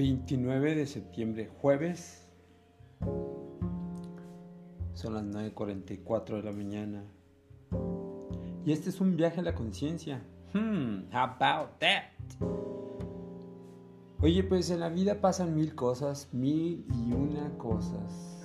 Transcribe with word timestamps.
29 0.00 0.76
de 0.76 0.86
septiembre, 0.86 1.50
jueves. 1.60 2.26
Son 4.94 5.12
las 5.12 5.24
9.44 5.24 6.36
de 6.36 6.42
la 6.42 6.52
mañana. 6.52 7.04
Y 8.64 8.72
este 8.72 8.88
es 8.88 8.98
un 9.02 9.14
viaje 9.18 9.40
a 9.40 9.42
la 9.42 9.54
conciencia. 9.54 10.22
Hmm, 10.54 11.00
how 11.12 11.36
about 11.38 11.78
that? 11.80 12.04
Oye, 14.22 14.42
pues 14.42 14.70
en 14.70 14.80
la 14.80 14.88
vida 14.88 15.20
pasan 15.20 15.54
mil 15.54 15.74
cosas, 15.74 16.30
mil 16.32 16.86
y 16.94 17.12
una 17.12 17.58
cosas. 17.58 18.42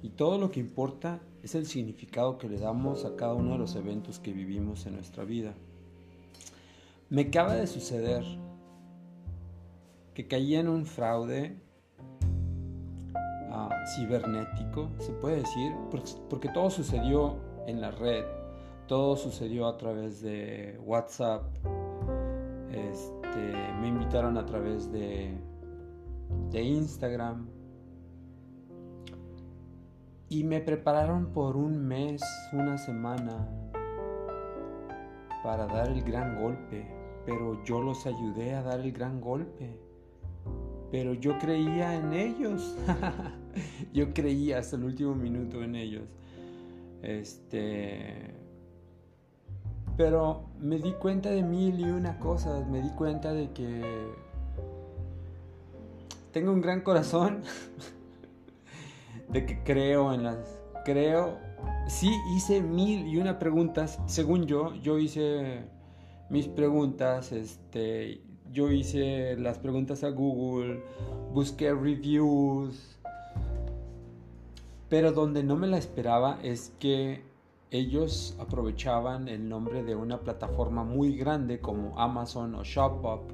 Y 0.00 0.08
todo 0.08 0.38
lo 0.38 0.50
que 0.50 0.60
importa 0.60 1.20
es 1.42 1.54
el 1.54 1.66
significado 1.66 2.38
que 2.38 2.48
le 2.48 2.58
damos 2.58 3.04
a 3.04 3.16
cada 3.16 3.34
uno 3.34 3.52
de 3.52 3.58
los 3.58 3.76
eventos 3.76 4.18
que 4.18 4.32
vivimos 4.32 4.86
en 4.86 4.94
nuestra 4.94 5.24
vida. 5.24 5.52
Me 7.10 7.20
acaba 7.20 7.54
de 7.54 7.66
suceder 7.66 8.24
que 10.16 10.26
caí 10.26 10.56
en 10.56 10.66
un 10.66 10.86
fraude 10.86 11.60
ah, 13.52 13.68
cibernético, 13.94 14.88
se 14.98 15.12
puede 15.12 15.40
decir, 15.40 15.74
porque 16.30 16.48
todo 16.48 16.70
sucedió 16.70 17.36
en 17.66 17.82
la 17.82 17.90
red, 17.90 18.24
todo 18.86 19.16
sucedió 19.16 19.66
a 19.66 19.76
través 19.76 20.22
de 20.22 20.80
WhatsApp, 20.82 21.42
este, 22.70 23.52
me 23.78 23.88
invitaron 23.88 24.38
a 24.38 24.46
través 24.46 24.90
de, 24.90 25.36
de 26.50 26.62
Instagram 26.62 27.50
y 30.30 30.44
me 30.44 30.62
prepararon 30.62 31.26
por 31.34 31.58
un 31.58 31.86
mes, 31.86 32.22
una 32.54 32.78
semana 32.78 33.46
para 35.44 35.66
dar 35.66 35.90
el 35.90 36.02
gran 36.02 36.40
golpe, 36.40 36.90
pero 37.26 37.62
yo 37.64 37.82
los 37.82 38.06
ayudé 38.06 38.54
a 38.54 38.62
dar 38.62 38.80
el 38.80 38.92
gran 38.92 39.20
golpe 39.20 39.85
pero 40.90 41.14
yo 41.14 41.38
creía 41.38 41.94
en 41.94 42.12
ellos. 42.12 42.76
yo 43.92 44.12
creía 44.12 44.58
hasta 44.58 44.76
el 44.76 44.84
último 44.84 45.14
minuto 45.14 45.62
en 45.62 45.74
ellos. 45.74 46.04
Este. 47.02 48.34
Pero 49.96 50.50
me 50.60 50.78
di 50.78 50.92
cuenta 50.92 51.30
de 51.30 51.42
mil 51.42 51.80
y 51.80 51.84
una 51.84 52.18
cosas. 52.18 52.66
Me 52.68 52.82
di 52.82 52.90
cuenta 52.90 53.32
de 53.32 53.50
que 53.52 53.82
tengo 56.32 56.52
un 56.52 56.60
gran 56.60 56.82
corazón. 56.82 57.42
de 59.30 59.46
que 59.46 59.62
creo 59.64 60.12
en 60.12 60.24
las. 60.24 60.60
Creo. 60.84 61.38
Sí, 61.88 62.10
hice 62.36 62.60
mil 62.62 63.06
y 63.06 63.16
una 63.18 63.38
preguntas. 63.38 63.98
Según 64.06 64.46
yo, 64.46 64.74
yo 64.74 64.98
hice 64.98 65.64
mis 66.30 66.46
preguntas. 66.46 67.32
Este 67.32 68.20
yo 68.56 68.72
hice 68.72 69.36
las 69.36 69.58
preguntas 69.58 70.02
a 70.02 70.08
Google, 70.08 70.82
busqué 71.34 71.74
reviews, 71.74 72.96
pero 74.88 75.12
donde 75.12 75.42
no 75.42 75.56
me 75.56 75.66
la 75.66 75.76
esperaba 75.76 76.38
es 76.42 76.72
que 76.78 77.22
ellos 77.70 78.34
aprovechaban 78.40 79.28
el 79.28 79.46
nombre 79.46 79.82
de 79.82 79.94
una 79.94 80.20
plataforma 80.20 80.84
muy 80.84 81.18
grande 81.18 81.60
como 81.60 82.00
Amazon 82.00 82.54
o 82.54 82.64
ShopUp 82.64 83.30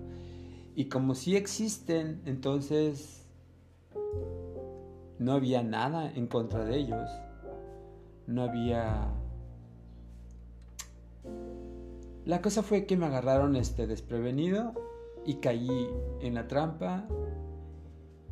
y 0.74 0.86
como 0.86 1.14
si 1.14 1.36
existen, 1.36 2.20
entonces 2.26 3.24
no 5.20 5.34
había 5.34 5.62
nada 5.62 6.12
en 6.12 6.26
contra 6.26 6.64
de 6.64 6.78
ellos. 6.78 7.08
No 8.26 8.42
había 8.42 9.08
la 12.24 12.42
cosa 12.42 12.64
fue 12.64 12.86
que 12.86 12.96
me 12.96 13.06
agarraron 13.06 13.54
este 13.54 13.86
desprevenido 13.86 14.91
y 15.24 15.34
caí 15.34 15.88
en 16.20 16.34
la 16.34 16.48
trampa. 16.48 17.06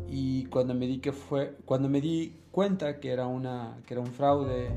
Y 0.08 0.46
cuando 0.46 0.74
me 0.74 0.86
di 0.86 0.98
que 1.00 1.12
fue 1.12 1.56
cuando 1.64 1.88
me 1.88 2.00
di 2.00 2.40
cuenta 2.50 2.98
que 2.98 3.10
era 3.12 3.26
una 3.26 3.78
que 3.86 3.94
era 3.94 4.00
un 4.00 4.08
fraude 4.08 4.70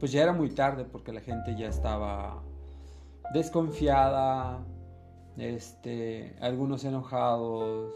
pues 0.00 0.10
ya 0.12 0.22
era 0.22 0.32
muy 0.32 0.50
tarde 0.50 0.84
porque 0.84 1.12
la 1.12 1.20
gente 1.20 1.54
ya 1.56 1.68
estaba 1.68 2.42
desconfiada 3.32 4.64
este 5.38 6.36
algunos 6.40 6.84
enojados. 6.84 7.94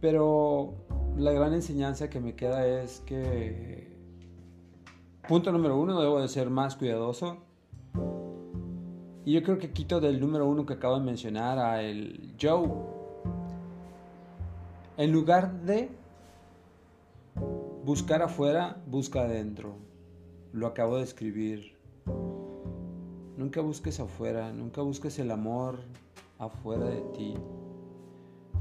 Pero 0.00 0.74
la 1.16 1.32
gran 1.32 1.52
enseñanza 1.52 2.10
que 2.10 2.20
me 2.20 2.34
queda 2.34 2.66
es 2.66 3.00
que 3.00 3.96
punto 5.28 5.52
número 5.52 5.78
uno 5.78 6.00
debo 6.00 6.20
de 6.20 6.28
ser 6.28 6.50
más 6.50 6.76
cuidadoso 6.76 7.45
y 9.26 9.32
yo 9.32 9.42
creo 9.42 9.58
que 9.58 9.72
quito 9.72 10.00
del 10.00 10.20
número 10.20 10.46
uno 10.46 10.64
que 10.64 10.74
acabo 10.74 10.96
de 11.00 11.04
mencionar 11.04 11.58
a 11.58 11.82
el 11.82 12.32
Joe. 12.40 12.70
En 14.96 15.10
lugar 15.10 15.62
de 15.62 15.90
buscar 17.84 18.22
afuera, 18.22 18.80
busca 18.86 19.22
adentro. 19.22 19.74
Lo 20.52 20.68
acabo 20.68 20.98
de 20.98 21.02
escribir. 21.02 21.76
Nunca 23.36 23.60
busques 23.62 23.98
afuera, 23.98 24.52
nunca 24.52 24.82
busques 24.82 25.18
el 25.18 25.32
amor 25.32 25.80
afuera 26.38 26.84
de 26.84 27.00
ti. 27.16 27.34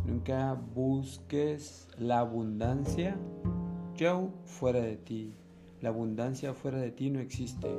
Nunca 0.04 0.60
busques 0.74 1.88
la 2.00 2.22
abundancia, 2.22 3.16
Joe, 4.00 4.30
fuera 4.46 4.80
de 4.80 4.98
ti. 4.98 5.36
La 5.82 5.90
abundancia 5.90 6.56
fuera 6.56 6.80
de 6.80 6.90
ti 6.90 7.12
no 7.12 7.20
existe 7.20 7.70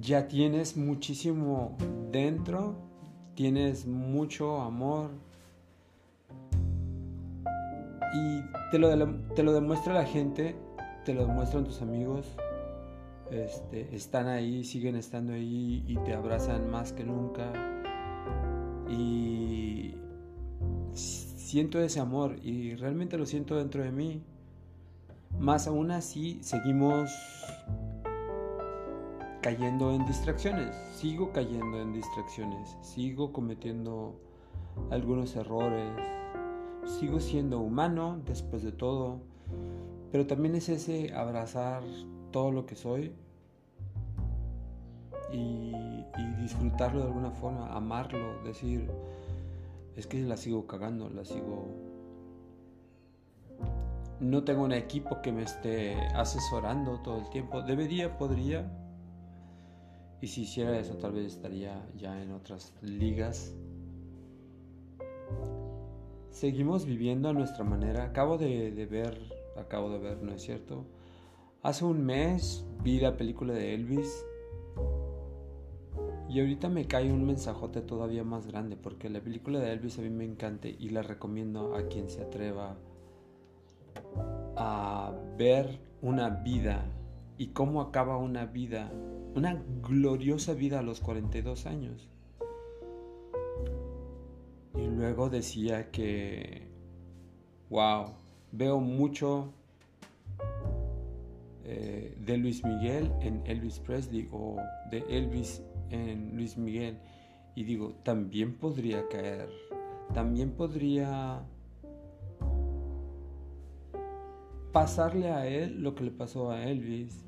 ya 0.00 0.28
tienes 0.28 0.76
muchísimo 0.76 1.76
dentro, 2.10 2.76
tienes 3.34 3.86
mucho 3.86 4.60
amor 4.60 5.10
y 8.14 8.40
te 8.70 8.78
lo, 8.78 8.88
te 9.34 9.42
lo 9.42 9.52
demuestra 9.52 9.94
la 9.94 10.04
gente, 10.04 10.56
te 11.04 11.14
lo 11.14 11.26
demuestran 11.26 11.64
tus 11.64 11.80
amigos, 11.82 12.26
este, 13.30 13.94
están 13.94 14.28
ahí, 14.28 14.64
siguen 14.64 14.96
estando 14.96 15.32
ahí 15.32 15.84
y 15.86 15.96
te 15.98 16.14
abrazan 16.14 16.70
más 16.70 16.92
que 16.92 17.04
nunca 17.04 17.52
y 18.88 19.94
siento 20.92 21.80
ese 21.80 22.00
amor 22.00 22.36
y 22.42 22.74
realmente 22.74 23.16
lo 23.16 23.26
siento 23.26 23.56
dentro 23.56 23.82
de 23.82 23.92
mí. 23.92 24.22
Más 25.38 25.66
aún 25.66 25.90
así, 25.90 26.38
seguimos 26.42 27.10
cayendo 29.40 29.92
en 29.92 30.04
distracciones, 30.06 30.74
sigo 30.92 31.32
cayendo 31.32 31.80
en 31.80 31.92
distracciones, 31.92 32.76
sigo 32.82 33.32
cometiendo 33.32 34.20
algunos 34.90 35.36
errores, 35.36 35.92
sigo 36.84 37.20
siendo 37.20 37.60
humano 37.60 38.20
después 38.24 38.62
de 38.62 38.72
todo, 38.72 39.20
pero 40.10 40.26
también 40.26 40.54
es 40.54 40.68
ese 40.68 41.14
abrazar 41.14 41.82
todo 42.32 42.50
lo 42.50 42.66
que 42.66 42.74
soy 42.74 43.12
y, 45.32 45.72
disfrutarlo 46.40 47.00
de 47.00 47.06
alguna 47.06 47.30
forma, 47.30 47.76
amarlo, 47.76 48.42
decir, 48.42 48.90
es 49.96 50.06
que 50.06 50.18
la 50.20 50.36
sigo 50.36 50.66
cagando, 50.66 51.10
la 51.10 51.24
sigo... 51.24 51.66
No 54.20 54.42
tengo 54.44 54.62
un 54.62 54.72
equipo 54.72 55.20
que 55.20 55.30
me 55.30 55.42
esté 55.42 55.94
asesorando 56.14 57.00
todo 57.00 57.18
el 57.18 57.28
tiempo. 57.28 57.62
Debería, 57.62 58.16
podría, 58.16 58.68
y 60.20 60.26
si 60.26 60.42
hiciera 60.42 60.78
eso, 60.78 60.94
tal 60.96 61.12
vez 61.12 61.26
estaría 61.26 61.86
ya 61.96 62.20
en 62.20 62.32
otras 62.32 62.74
ligas. 62.82 63.54
Seguimos 66.30 66.86
viviendo 66.86 67.28
a 67.28 67.32
nuestra 67.32 67.64
manera. 67.64 68.04
Acabo 68.04 68.36
de, 68.36 68.86
ver, 68.90 69.20
acabo 69.56 69.90
de 69.90 69.98
ver, 69.98 70.22
¿no 70.22 70.32
es 70.32 70.42
cierto? 70.42 70.86
Hace 71.62 71.84
un 71.84 72.04
mes 72.04 72.64
vi 72.82 72.98
la 72.98 73.16
película 73.16 73.52
de 73.54 73.74
Elvis. 73.74 74.24
Y 76.28 76.40
ahorita 76.40 76.68
me 76.68 76.86
cae 76.86 77.12
un 77.12 77.24
mensajote 77.24 77.80
todavía 77.80 78.22
más 78.22 78.46
grande 78.46 78.76
porque 78.76 79.08
la 79.08 79.20
película 79.20 79.60
de 79.60 79.72
Elvis 79.72 79.98
a 79.98 80.02
mí 80.02 80.10
me 80.10 80.24
encanta 80.24 80.68
y 80.68 80.90
la 80.90 81.02
recomiendo 81.02 81.74
a 81.74 81.88
quien 81.88 82.10
se 82.10 82.22
atreva 82.22 82.76
a 84.56 85.14
ver 85.38 85.80
una 86.02 86.28
vida 86.28 86.84
y 87.38 87.48
cómo 87.48 87.80
acaba 87.80 88.18
una 88.18 88.44
vida 88.44 88.92
una 89.34 89.62
gloriosa 89.82 90.54
vida 90.54 90.80
a 90.80 90.82
los 90.82 91.00
42 91.00 91.66
años. 91.66 92.08
Y 94.74 94.86
luego 94.86 95.28
decía 95.28 95.90
que, 95.90 96.68
wow, 97.70 98.14
veo 98.52 98.80
mucho 98.80 99.52
eh, 101.64 102.16
de 102.24 102.36
Luis 102.38 102.64
Miguel 102.64 103.12
en 103.20 103.42
Elvis 103.46 103.78
Presley 103.80 104.28
o 104.32 104.56
de 104.90 105.04
Elvis 105.08 105.62
en 105.90 106.36
Luis 106.36 106.56
Miguel. 106.56 106.98
Y 107.54 107.64
digo, 107.64 107.94
también 108.04 108.54
podría 108.54 109.08
caer, 109.08 109.50
también 110.14 110.52
podría 110.52 111.42
pasarle 114.72 115.30
a 115.30 115.46
él 115.46 115.82
lo 115.82 115.94
que 115.94 116.04
le 116.04 116.10
pasó 116.10 116.50
a 116.50 116.64
Elvis 116.64 117.27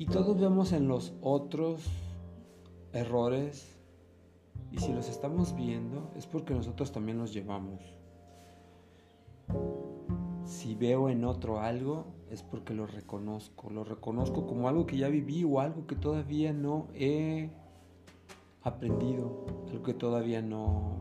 y 0.00 0.06
todos 0.06 0.40
vemos 0.40 0.72
en 0.72 0.88
los 0.88 1.12
otros 1.20 1.84
errores 2.94 3.76
Y 4.72 4.78
si 4.78 4.94
los 4.94 5.10
estamos 5.10 5.54
viendo 5.54 6.10
es 6.16 6.26
porque 6.26 6.54
nosotros 6.54 6.90
también 6.90 7.18
los 7.18 7.34
llevamos. 7.34 7.82
Si 10.46 10.74
veo 10.74 11.10
en 11.10 11.26
otro 11.26 11.60
algo 11.60 12.06
es 12.30 12.42
porque 12.42 12.72
lo 12.72 12.86
reconozco. 12.86 13.68
Lo 13.68 13.84
reconozco 13.84 14.46
como 14.46 14.68
algo 14.68 14.86
que 14.86 14.96
ya 14.96 15.08
viví 15.08 15.44
o 15.44 15.60
algo 15.60 15.86
que 15.86 15.96
todavía 15.96 16.54
no 16.54 16.86
he 16.94 17.50
aprendido. 18.62 19.44
Algo 19.68 19.82
que 19.82 19.92
todavía 19.92 20.40
no 20.40 20.96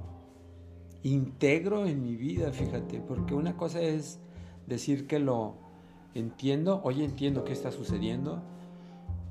integro 1.03 1.85
en 1.85 2.03
mi 2.03 2.17
vida, 2.17 2.51
fíjate. 2.51 2.99
Porque 2.99 3.33
una 3.33 3.55
cosa 3.55 3.79
es 3.79 4.19
decir 4.67 5.07
que 5.07 5.19
lo 5.19 5.55
entiendo, 6.15 6.81
oye 6.83 7.05
entiendo 7.05 7.45
qué 7.45 7.53
está 7.53 7.71
sucediendo, 7.71 8.43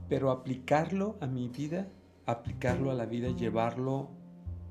pero 0.08 0.30
aplicarlo 0.30 1.16
a 1.20 1.26
mi 1.26 1.48
vida, 1.48 1.86
aplicarlo 2.26 2.90
a 2.90 2.94
la 2.94 3.06
vida, 3.06 3.28
llevarlo 3.30 4.08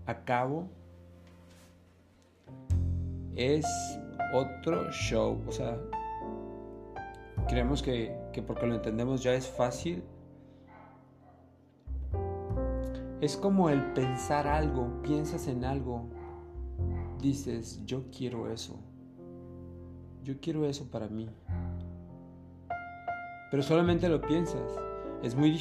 a 0.06 0.24
cabo, 0.24 0.68
es 3.36 3.66
otro 4.34 4.92
show. 4.92 5.40
O 5.48 5.52
sea, 5.52 5.78
creemos 7.48 7.84
que, 7.84 8.18
que 8.34 8.42
porque 8.42 8.66
lo 8.66 8.76
entendemos 8.76 9.22
ya 9.22 9.34
es 9.34 9.48
fácil. 9.48 10.04
Es 13.22 13.36
como 13.36 13.70
el 13.70 13.84
pensar 13.94 14.48
algo, 14.48 15.02
piensas 15.02 15.48
en 15.48 15.66
algo, 15.66 16.08
dices, 17.20 17.84
yo 17.84 18.06
quiero 18.16 18.52
eso, 18.52 18.80
yo 20.24 20.40
quiero 20.40 20.66
eso 20.66 20.90
para 20.92 21.08
mí. 21.08 21.28
Pero 23.50 23.64
solamente 23.64 24.08
lo 24.08 24.22
piensas. 24.22 24.87
Es 25.24 25.36
muy, 25.36 25.58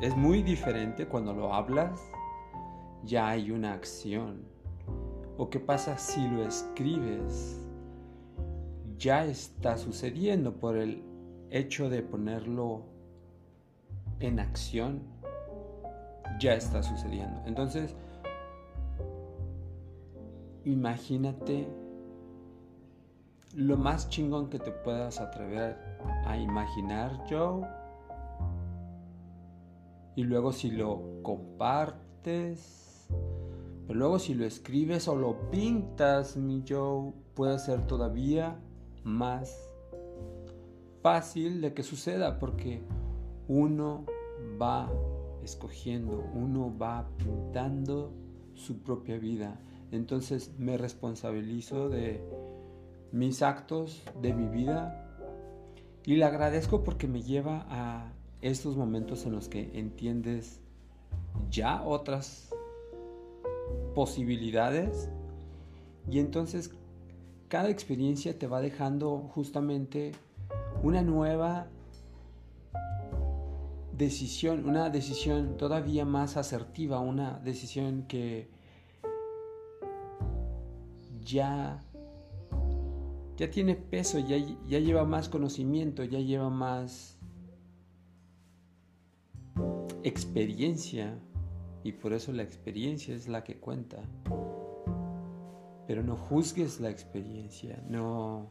es 0.00 0.16
muy 0.16 0.42
diferente 0.42 1.06
cuando 1.06 1.34
lo 1.34 1.52
hablas, 1.52 2.00
ya 3.04 3.28
hay 3.28 3.50
una 3.50 3.72
acción. 3.72 4.44
¿O 5.36 5.50
qué 5.50 5.58
pasa 5.58 5.98
si 5.98 6.26
lo 6.28 6.46
escribes? 6.46 7.60
Ya 8.98 9.24
está 9.24 9.76
sucediendo 9.78 10.54
por 10.54 10.76
el 10.76 11.02
hecho 11.50 11.90
de 11.90 12.02
ponerlo 12.02 12.84
en 14.20 14.38
acción. 14.38 15.02
Ya 16.38 16.54
está 16.54 16.82
sucediendo. 16.82 17.42
Entonces, 17.46 17.96
imagínate 20.64 21.66
lo 23.54 23.76
más 23.76 24.08
chingón 24.08 24.48
que 24.50 24.60
te 24.60 24.70
puedas 24.70 25.20
atrever 25.20 25.76
a 26.26 26.36
imaginar, 26.36 27.24
Joe 27.28 27.79
y 30.20 30.24
luego 30.24 30.52
si 30.52 30.70
lo 30.70 31.22
compartes, 31.22 33.08
pero 33.86 33.98
luego 33.98 34.18
si 34.18 34.34
lo 34.34 34.44
escribes 34.44 35.08
o 35.08 35.16
lo 35.16 35.50
pintas, 35.50 36.36
mi 36.36 36.62
Joe, 36.68 37.14
puede 37.32 37.58
ser 37.58 37.86
todavía 37.86 38.60
más 39.02 39.66
fácil 41.00 41.62
de 41.62 41.72
que 41.72 41.82
suceda 41.82 42.38
porque 42.38 42.82
uno 43.48 44.04
va 44.60 44.92
escogiendo, 45.42 46.22
uno 46.34 46.76
va 46.76 47.08
pintando 47.16 48.12
su 48.52 48.82
propia 48.82 49.16
vida. 49.16 49.58
Entonces 49.90 50.52
me 50.58 50.76
responsabilizo 50.76 51.88
de 51.88 52.22
mis 53.10 53.40
actos, 53.40 54.02
de 54.20 54.34
mi 54.34 54.48
vida 54.48 55.16
y 56.04 56.16
le 56.16 56.26
agradezco 56.26 56.84
porque 56.84 57.08
me 57.08 57.22
lleva 57.22 57.64
a 57.70 58.12
estos 58.42 58.76
momentos 58.76 59.26
en 59.26 59.32
los 59.32 59.48
que 59.48 59.70
entiendes 59.74 60.60
ya 61.50 61.82
otras 61.82 62.50
posibilidades 63.94 65.10
y 66.10 66.18
entonces 66.18 66.72
cada 67.48 67.68
experiencia 67.68 68.38
te 68.38 68.46
va 68.46 68.60
dejando 68.60 69.18
justamente 69.18 70.12
una 70.82 71.02
nueva 71.02 71.68
decisión, 73.92 74.66
una 74.68 74.88
decisión 74.88 75.56
todavía 75.56 76.04
más 76.04 76.36
asertiva, 76.36 77.00
una 77.00 77.38
decisión 77.40 78.04
que 78.08 78.48
ya 81.22 81.84
ya 83.36 83.50
tiene 83.50 83.74
peso, 83.74 84.18
ya, 84.18 84.36
ya 84.68 84.78
lleva 84.78 85.04
más 85.04 85.30
conocimiento, 85.30 86.04
ya 86.04 86.18
lleva 86.18 86.50
más 86.50 87.19
experiencia 90.02 91.18
y 91.82 91.92
por 91.92 92.12
eso 92.12 92.32
la 92.32 92.42
experiencia 92.42 93.14
es 93.14 93.28
la 93.28 93.44
que 93.44 93.56
cuenta. 93.56 93.98
Pero 95.86 96.02
no 96.02 96.16
juzgues 96.16 96.80
la 96.80 96.90
experiencia, 96.90 97.82
no 97.88 98.50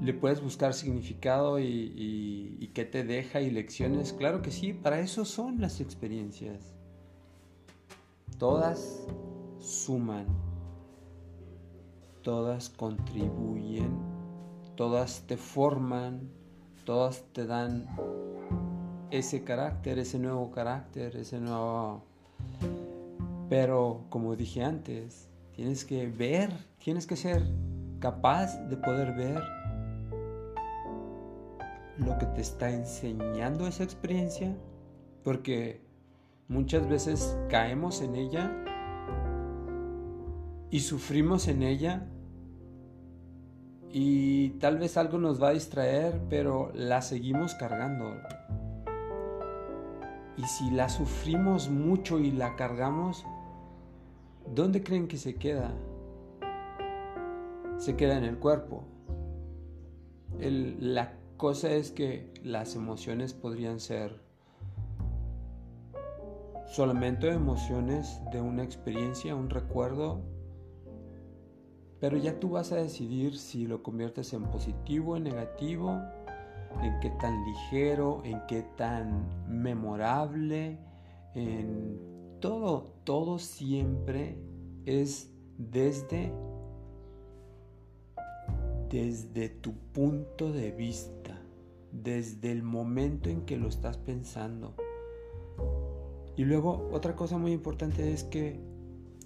le 0.00 0.14
puedes 0.14 0.42
buscar 0.42 0.74
significado 0.74 1.60
y, 1.60 1.92
y, 2.58 2.66
qué 2.74 2.84
te 2.84 3.04
deja 3.04 3.40
y 3.40 3.50
lecciones. 3.50 4.12
Claro 4.12 4.42
que 4.42 4.50
sí, 4.50 4.72
para 4.72 4.98
eso 4.98 5.24
son 5.24 5.60
las 5.60 5.80
experiencias. 5.80 6.74
Todas 8.38 9.06
suman, 9.60 10.26
todas 12.22 12.70
contribuyen, 12.70 13.96
todas 14.74 15.24
te 15.28 15.36
forman, 15.36 16.30
todas 16.84 17.22
te 17.32 17.46
dan 17.46 17.86
ese 19.12 19.44
carácter, 19.44 19.98
ese 19.98 20.18
nuevo 20.18 20.50
carácter, 20.50 21.14
ese 21.16 21.38
nuevo... 21.38 22.02
Pero 23.50 24.06
como 24.08 24.34
dije 24.36 24.64
antes, 24.64 25.28
tienes 25.54 25.84
que 25.84 26.06
ver, 26.06 26.50
tienes 26.82 27.06
que 27.06 27.16
ser 27.16 27.42
capaz 28.00 28.56
de 28.70 28.76
poder 28.78 29.14
ver 29.14 29.42
lo 31.98 32.16
que 32.16 32.24
te 32.24 32.40
está 32.40 32.70
enseñando 32.70 33.66
esa 33.66 33.84
experiencia, 33.84 34.56
porque 35.22 35.82
muchas 36.48 36.88
veces 36.88 37.36
caemos 37.50 38.00
en 38.00 38.14
ella 38.14 38.50
y 40.70 40.80
sufrimos 40.80 41.48
en 41.48 41.62
ella 41.62 42.06
y 43.90 44.52
tal 44.52 44.78
vez 44.78 44.96
algo 44.96 45.18
nos 45.18 45.40
va 45.40 45.48
a 45.48 45.52
distraer, 45.52 46.18
pero 46.30 46.72
la 46.74 47.02
seguimos 47.02 47.54
cargando. 47.54 48.14
Y 50.42 50.46
si 50.46 50.72
la 50.72 50.88
sufrimos 50.88 51.70
mucho 51.70 52.18
y 52.18 52.32
la 52.32 52.56
cargamos, 52.56 53.24
¿dónde 54.52 54.82
creen 54.82 55.06
que 55.06 55.16
se 55.16 55.36
queda? 55.36 55.72
Se 57.78 57.94
queda 57.94 58.18
en 58.18 58.24
el 58.24 58.38
cuerpo. 58.38 58.82
la 60.40 61.12
cosa 61.36 61.70
es 61.70 61.92
que 61.92 62.32
las 62.42 62.74
emociones 62.74 63.34
podrían 63.34 63.78
ser 63.78 64.20
solamente 66.66 67.28
emociones 67.28 68.20
de 68.32 68.40
una 68.40 68.64
experiencia, 68.64 69.36
un 69.36 69.48
recuerdo, 69.48 70.22
pero 72.00 72.16
ya 72.16 72.40
tú 72.40 72.50
vas 72.50 72.72
a 72.72 72.76
decidir 72.76 73.38
si 73.38 73.68
lo 73.68 73.84
conviertes 73.84 74.32
en 74.32 74.42
positivo, 74.50 75.16
en 75.16 75.22
negativo, 75.22 76.00
en 76.82 76.98
qué 77.00 77.10
tan 77.10 77.44
ligero, 77.44 78.22
en 78.24 78.40
qué 78.48 78.62
tan 78.76 79.28
memorable, 79.48 80.78
en 81.34 81.98
todo, 82.40 82.94
todo 83.04 83.38
siempre 83.38 84.38
es 84.86 85.30
desde 85.58 86.32
desde 88.92 89.48
tu 89.48 89.72
punto 89.94 90.52
de 90.52 90.70
vista, 90.70 91.40
desde 91.92 92.52
el 92.52 92.62
momento 92.62 93.30
en 93.30 93.46
que 93.46 93.56
lo 93.56 93.68
estás 93.68 93.96
pensando. 93.96 94.74
Y 96.36 96.44
luego 96.44 96.90
otra 96.92 97.16
cosa 97.16 97.38
muy 97.38 97.52
importante 97.52 98.12
es 98.12 98.24
que 98.24 98.60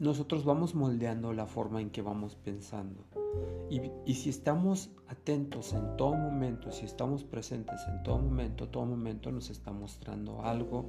nosotros 0.00 0.44
vamos 0.44 0.74
moldeando 0.74 1.32
la 1.32 1.46
forma 1.46 1.80
en 1.80 1.90
que 1.90 2.02
vamos 2.02 2.36
pensando. 2.36 3.04
Y, 3.68 4.14
si 4.14 4.30
estamos 4.30 4.90
atentos 5.08 5.72
en 5.72 5.96
todo 5.96 6.14
momento, 6.14 6.70
si 6.70 6.84
estamos 6.84 7.24
presentes 7.24 7.80
en 7.88 8.02
todo 8.02 8.18
momento, 8.18 8.68
todo 8.68 8.86
momento 8.86 9.32
nos 9.32 9.50
está 9.50 9.72
mostrando 9.72 10.42
algo, 10.42 10.86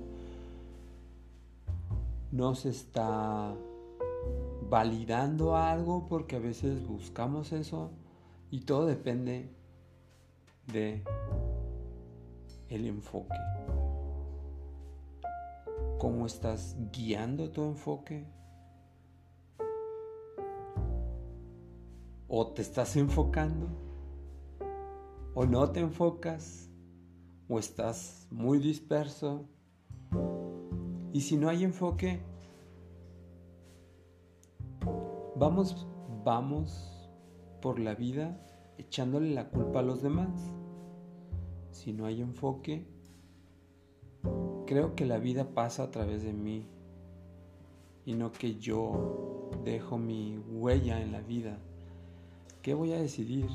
nos 2.32 2.66
está 2.66 3.56
validando 4.70 5.56
algo 5.56 6.08
porque 6.08 6.36
a 6.36 6.40
veces 6.40 6.86
buscamos 6.88 7.52
eso 7.52 7.92
y 8.52 8.62
todo 8.62 8.86
depende 8.86 9.50
de 10.72 11.04
el 12.70 12.86
enfoque. 12.86 13.38
¿Cómo 15.98 16.28
estás 16.28 16.76
guiando 16.92 17.50
tu 17.50 17.64
enfoque? 17.64 18.26
O 22.28 22.48
te 22.48 22.62
estás 22.62 22.96
enfocando 22.96 23.68
o 25.34 25.46
no 25.46 25.72
te 25.72 25.80
enfocas 25.80 26.70
o 27.48 27.60
estás 27.60 28.28
muy 28.32 28.60
disperso. 28.60 29.46
Y 31.14 31.22
si 31.22 31.38
no 31.38 31.50
hay 31.50 31.64
enfoque, 31.64 32.20
vamos, 35.36 35.88
vamos 36.26 37.10
por 37.62 37.80
la 37.80 37.96
vida 37.96 38.44
echándole 38.78 39.34
la 39.34 39.50
culpa 39.50 39.80
a 39.80 39.84
los 39.84 40.02
demás. 40.02 40.52
Si 41.72 41.94
no 41.94 42.06
hay 42.06 42.22
enfoque, 42.22 42.88
creo 44.66 44.96
que 44.96 45.06
la 45.06 45.20
vida 45.20 45.54
pasa 45.54 45.84
a 45.84 45.92
través 45.92 46.24
de 46.24 46.34
mí 46.34 46.68
y 48.06 48.14
no 48.14 48.32
que 48.32 48.56
yo 48.56 49.52
dejo 49.64 49.98
mi 49.98 50.38
huella 50.38 51.02
en 51.02 51.12
la 51.12 51.22
vida. 51.22 51.60
¿Qué 52.68 52.74
voy 52.74 52.92
a 52.92 52.98
decidir? 52.98 53.48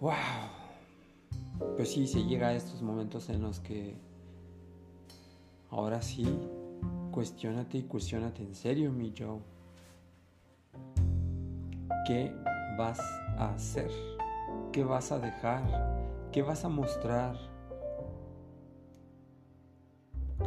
¡Wow! 0.00 0.10
Pues 1.76 1.92
sí, 1.92 2.08
se 2.08 2.24
llega 2.24 2.48
a 2.48 2.54
estos 2.54 2.82
momentos 2.82 3.28
en 3.28 3.40
los 3.40 3.60
que 3.60 3.94
ahora 5.70 6.02
sí, 6.02 6.26
cuestionate 7.12 7.78
y 7.78 7.82
cuestionate 7.84 8.42
en 8.42 8.56
serio, 8.56 8.90
mi 8.90 9.12
yo. 9.12 9.38
¿Qué 12.04 12.34
vas 12.76 12.98
a 13.38 13.54
hacer? 13.54 13.92
¿Qué 14.72 14.82
vas 14.82 15.12
a 15.12 15.20
dejar? 15.20 15.62
¿Qué 16.32 16.42
vas 16.42 16.64
a 16.64 16.68
mostrar? 16.68 17.36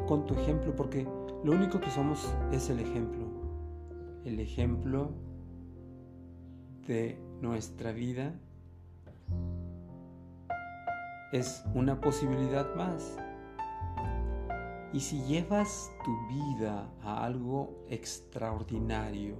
Con 0.05 0.25
tu 0.25 0.33
ejemplo, 0.33 0.75
porque 0.75 1.07
lo 1.45 1.53
único 1.53 1.79
que 1.79 1.91
somos 1.91 2.29
es 2.51 2.69
el 2.69 2.81
ejemplo. 2.81 3.23
El 4.25 4.41
ejemplo 4.41 5.28
de 6.89 7.19
nuestra 7.39 7.91
vida 7.91 8.33
es 11.31 11.63
una 11.75 12.01
posibilidad 12.01 12.73
más. 12.73 13.15
Y 14.91 14.99
si 15.01 15.21
llevas 15.25 15.91
tu 16.03 16.11
vida 16.27 16.89
a 17.03 17.23
algo 17.23 17.85
extraordinario, 17.89 19.35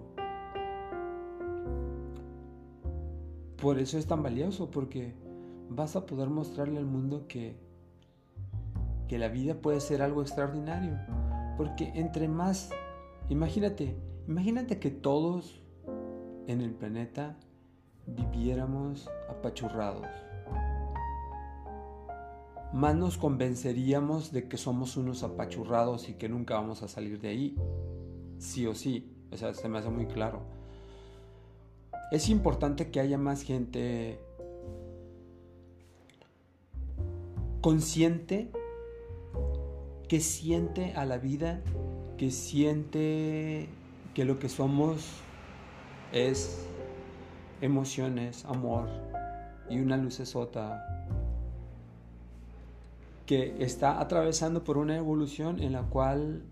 por 3.60 3.79
eso 3.79 3.98
es 3.98 4.06
tan 4.06 4.22
valioso, 4.22 4.70
porque 4.70 5.15
vas 5.70 5.96
a 5.96 6.06
poder 6.06 6.29
mostrarle 6.29 6.77
al 6.77 6.86
mundo 6.86 7.25
que, 7.27 7.58
que 9.08 9.18
la 9.18 9.27
vida 9.27 9.56
puede 9.56 9.79
ser 9.79 10.03
algo 10.03 10.22
extraordinario. 10.22 11.00
Porque 11.58 11.94
entre 11.96 12.27
más, 12.27 12.70
imagínate, 13.27 13.96
imagínate 14.27 14.77
que 14.77 14.91
todos 14.91 15.59
en 16.51 16.62
el 16.62 16.72
planeta 16.72 17.38
viviéramos 18.08 19.10
apachurrados 19.29 20.08
más 22.72 22.96
nos 22.96 23.18
convenceríamos 23.18 24.32
de 24.32 24.48
que 24.48 24.58
somos 24.58 24.96
unos 24.96 25.24
apachurrados 25.24 26.08
y 26.10 26.13
que 26.13 26.29
nunca 26.29 26.56
vamos 26.56 26.84
a 26.84 26.88
salir 26.88 27.20
de 27.20 27.29
ahí. 27.29 27.56
Sí 28.38 28.68
o 28.68 28.75
sí, 28.75 29.12
o 29.32 29.38
sea, 29.38 29.53
se 29.53 29.68
me 29.68 29.79
hace 29.79 29.89
muy 29.89 30.06
claro. 30.06 30.41
Es 32.12 32.29
importante 32.29 32.91
que 32.91 33.00
haya 33.00 33.18
más 33.18 33.41
gente 33.41 34.20
consciente 37.62 38.51
que 40.08 40.20
siente 40.20 40.94
a 40.94 41.06
la 41.06 41.18
vida, 41.18 41.62
que 42.18 42.32
siente 42.32 43.68
que 44.13 44.25
lo 44.25 44.39
que 44.39 44.50
somos 44.50 45.22
es 46.12 46.66
emociones, 47.62 48.46
amor 48.46 48.88
y 49.70 49.80
una 49.80 49.98
lucesota 49.98 50.86
que 53.25 53.63
está 53.63 54.00
atravesando 54.01 54.63
por 54.63 54.78
una 54.78 54.98
evolución 54.98 55.62
en 55.62 55.74
la 55.74 55.84
cual 55.84 56.44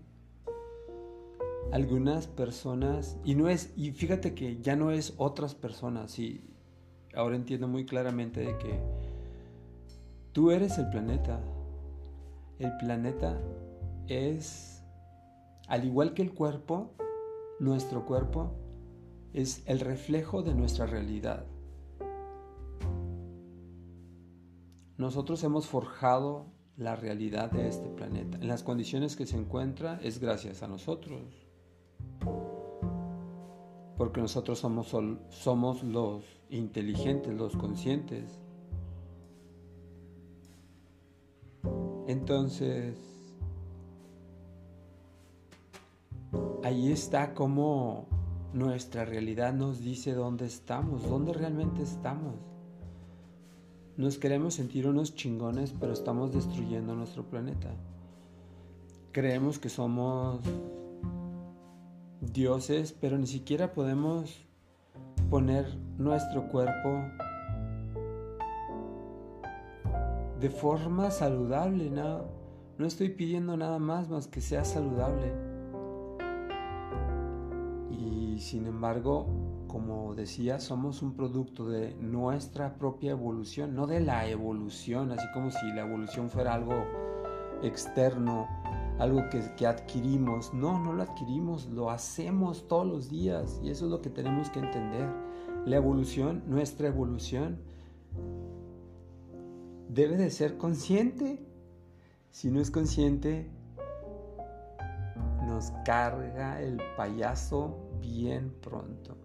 algunas 1.72 2.28
personas, 2.28 3.18
y 3.24 3.34
no 3.34 3.48
es, 3.48 3.72
y 3.76 3.90
fíjate 3.90 4.34
que 4.34 4.60
ya 4.60 4.76
no 4.76 4.90
es 4.90 5.14
otras 5.18 5.54
personas, 5.54 6.18
y 6.18 6.48
ahora 7.14 7.36
entiendo 7.36 7.68
muy 7.68 7.84
claramente 7.84 8.40
de 8.40 8.56
que 8.58 8.80
tú 10.32 10.50
eres 10.52 10.78
el 10.78 10.88
planeta. 10.88 11.40
El 12.58 12.76
planeta 12.78 13.38
es, 14.06 14.82
al 15.66 15.84
igual 15.84 16.14
que 16.14 16.22
el 16.22 16.32
cuerpo, 16.32 16.94
nuestro 17.58 18.06
cuerpo 18.06 18.52
es 19.32 19.62
el 19.66 19.80
reflejo 19.80 20.42
de 20.42 20.54
nuestra 20.54 20.86
realidad. 20.86 21.46
Nosotros 24.96 25.42
hemos 25.44 25.66
forjado 25.66 26.46
la 26.76 26.96
realidad 26.96 27.50
de 27.50 27.68
este 27.68 27.88
planeta. 27.88 28.38
En 28.38 28.48
las 28.48 28.62
condiciones 28.62 29.16
que 29.16 29.26
se 29.26 29.36
encuentra 29.36 30.00
es 30.02 30.18
gracias 30.18 30.62
a 30.62 30.68
nosotros. 30.68 31.22
Porque 33.96 34.20
nosotros 34.20 34.58
somos, 34.58 34.94
somos 35.30 35.82
los 35.82 36.24
inteligentes, 36.50 37.34
los 37.34 37.56
conscientes. 37.56 38.40
Entonces, 42.06 42.96
ahí 46.62 46.92
está 46.92 47.34
como 47.34 48.17
nuestra 48.52 49.04
realidad 49.04 49.52
nos 49.52 49.80
dice 49.80 50.14
dónde 50.14 50.46
estamos, 50.46 51.08
dónde 51.08 51.32
realmente 51.32 51.82
estamos. 51.82 52.34
Nos 53.96 54.16
queremos 54.16 54.54
sentir 54.54 54.86
unos 54.86 55.14
chingones, 55.14 55.74
pero 55.78 55.92
estamos 55.92 56.32
destruyendo 56.32 56.94
nuestro 56.94 57.24
planeta. 57.24 57.68
Creemos 59.12 59.58
que 59.58 59.68
somos 59.68 60.40
dioses, 62.20 62.92
pero 62.92 63.18
ni 63.18 63.26
siquiera 63.26 63.72
podemos 63.72 64.46
poner 65.30 65.76
nuestro 65.98 66.48
cuerpo 66.48 67.02
de 70.40 70.50
forma 70.50 71.10
saludable. 71.10 71.90
No, 71.90 72.26
no 72.78 72.86
estoy 72.86 73.08
pidiendo 73.08 73.56
nada 73.56 73.78
más 73.78 74.08
más 74.08 74.28
que 74.28 74.40
sea 74.40 74.64
saludable. 74.64 75.47
Y 78.38 78.40
sin 78.40 78.66
embargo, 78.66 79.26
como 79.66 80.14
decía, 80.14 80.60
somos 80.60 81.02
un 81.02 81.14
producto 81.14 81.68
de 81.68 81.96
nuestra 81.96 82.78
propia 82.78 83.10
evolución, 83.10 83.74
no 83.74 83.88
de 83.88 83.98
la 83.98 84.28
evolución, 84.28 85.10
así 85.10 85.26
como 85.34 85.50
si 85.50 85.66
la 85.72 85.80
evolución 85.80 86.30
fuera 86.30 86.54
algo 86.54 86.84
externo, 87.64 88.46
algo 89.00 89.24
que, 89.28 89.66
adquirimos. 89.66 90.54
No, 90.54 90.78
no 90.78 90.92
lo 90.92 91.02
adquirimos, 91.02 91.66
lo 91.66 91.90
hacemos 91.90 92.68
todos 92.68 92.86
los 92.86 93.10
días 93.10 93.60
y 93.60 93.70
eso 93.70 93.86
es 93.86 93.90
lo 93.90 94.00
que 94.00 94.08
tenemos 94.08 94.50
que 94.50 94.60
entender. 94.60 95.10
La 95.66 95.74
evolución, 95.74 96.44
nuestra 96.46 96.86
evolución, 96.86 97.58
debe 99.88 100.16
de 100.16 100.30
ser 100.30 100.58
consciente. 100.58 101.44
Si 102.30 102.52
no 102.52 102.60
es 102.60 102.70
consciente, 102.70 103.50
nos 105.44 105.72
carga 105.84 106.62
el 106.62 106.80
payaso 106.96 107.87
bien 108.00 108.54
pronto. 108.60 109.16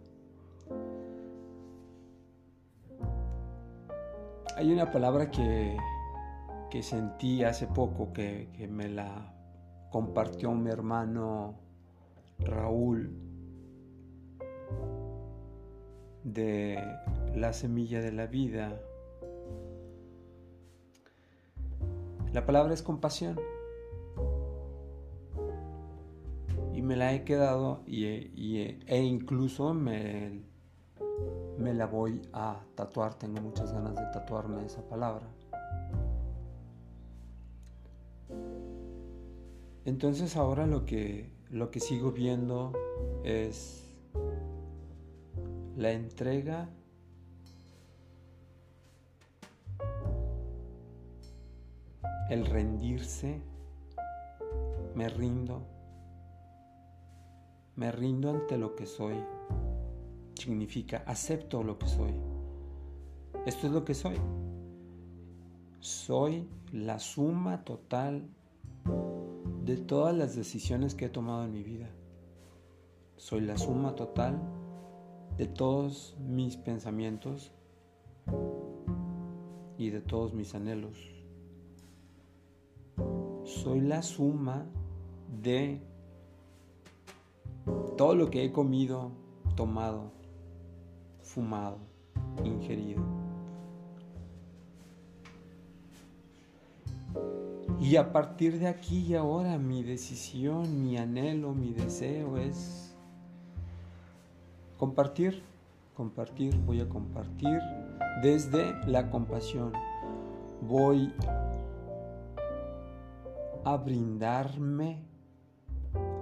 Hay 4.56 4.72
una 4.72 4.92
palabra 4.92 5.32
que, 5.32 5.78
que 6.70 6.84
sentí 6.84 7.44
hace 7.44 7.68
poco 7.68 8.14
que, 8.14 8.50
que 8.56 8.68
me 8.68 8.88
la 8.90 9.34
compartió 9.90 10.52
mi 10.52 10.70
hermano 10.70 11.56
Raúl 12.40 13.16
de 16.24 16.80
la 17.36 17.54
semilla 17.54 18.02
de 18.02 18.12
la 18.12 18.28
vida. 18.28 18.80
La 22.32 22.46
palabra 22.46 22.74
es 22.74 22.82
compasión. 22.82 23.40
Me 26.84 26.96
la 26.96 27.14
he 27.14 27.24
quedado 27.24 27.82
y, 27.88 28.06
e 28.06 29.02
incluso 29.02 29.74
me 29.74 30.44
me 31.58 31.74
la 31.74 31.86
voy 31.86 32.22
a 32.34 32.60
tatuar, 32.76 33.14
tengo 33.14 33.40
muchas 33.42 33.72
ganas 33.72 33.96
de 33.96 34.06
tatuarme 34.12 34.66
esa 34.66 34.82
palabra. 34.88 35.26
Entonces 39.86 40.36
ahora 40.36 40.66
lo 40.66 40.86
que, 40.86 41.32
lo 41.50 41.70
que 41.70 41.80
sigo 41.80 42.12
viendo 42.12 42.74
es 43.24 43.96
la 45.76 45.92
entrega 45.92 46.70
el 52.30 52.46
rendirse, 52.46 53.42
me 54.96 55.10
rindo, 55.10 55.73
me 57.76 57.92
rindo 57.92 58.30
ante 58.30 58.58
lo 58.58 58.76
que 58.76 58.86
soy 58.86 59.16
significa 60.36 61.04
acepto 61.06 61.64
lo 61.64 61.78
que 61.78 61.88
soy. 61.88 62.14
Esto 63.46 63.68
es 63.68 63.74
lo 63.74 63.86
que 63.86 63.94
soy. 63.94 64.18
Soy 65.80 66.48
la 66.72 67.00
suma 67.00 67.64
total 67.64 68.28
de 69.66 69.78
todas 69.78 70.16
las 70.16 70.36
decisiones 70.36 70.96
que 70.96 71.06
he 71.06 71.10
tomado 71.10 71.46
en 71.46 71.52
mi 71.52 71.64
vida. 71.64 71.90
Soy 73.18 73.42
la 73.42 73.58
suma 73.58 73.96
total 73.96 74.42
de 75.38 75.48
todos 75.48 76.16
mis 76.20 76.58
pensamientos 76.58 77.52
y 79.78 79.90
de 79.90 80.02
todos 80.02 80.34
mis 80.34 80.54
anhelos. 80.56 80.98
Soy 83.44 83.82
la 83.82 84.02
suma 84.02 84.66
de 85.42 85.82
todo 87.98 88.16
lo 88.16 88.30
que 88.30 88.44
he 88.44 88.52
comido, 88.52 89.12
tomado, 89.56 90.12
fumado, 91.22 91.78
ingerido. 92.44 93.02
Y 97.80 97.98
a 97.98 98.14
partir 98.14 98.60
de 98.60 98.68
aquí 98.68 99.00
y 99.00 99.16
ahora 99.16 99.58
mi 99.58 99.84
decisión, 99.84 100.84
mi 100.84 100.98
anhelo, 100.98 101.54
mi 101.54 101.74
deseo 101.74 102.38
es 102.38 102.96
compartir, 104.78 105.44
compartir, 105.94 106.56
voy 106.66 106.80
a 106.80 106.88
compartir 106.88 107.60
desde 108.22 108.74
la 108.88 109.10
compasión. 109.10 109.74
Voy 110.62 111.14
a 113.66 113.78
brindarme 113.78 115.04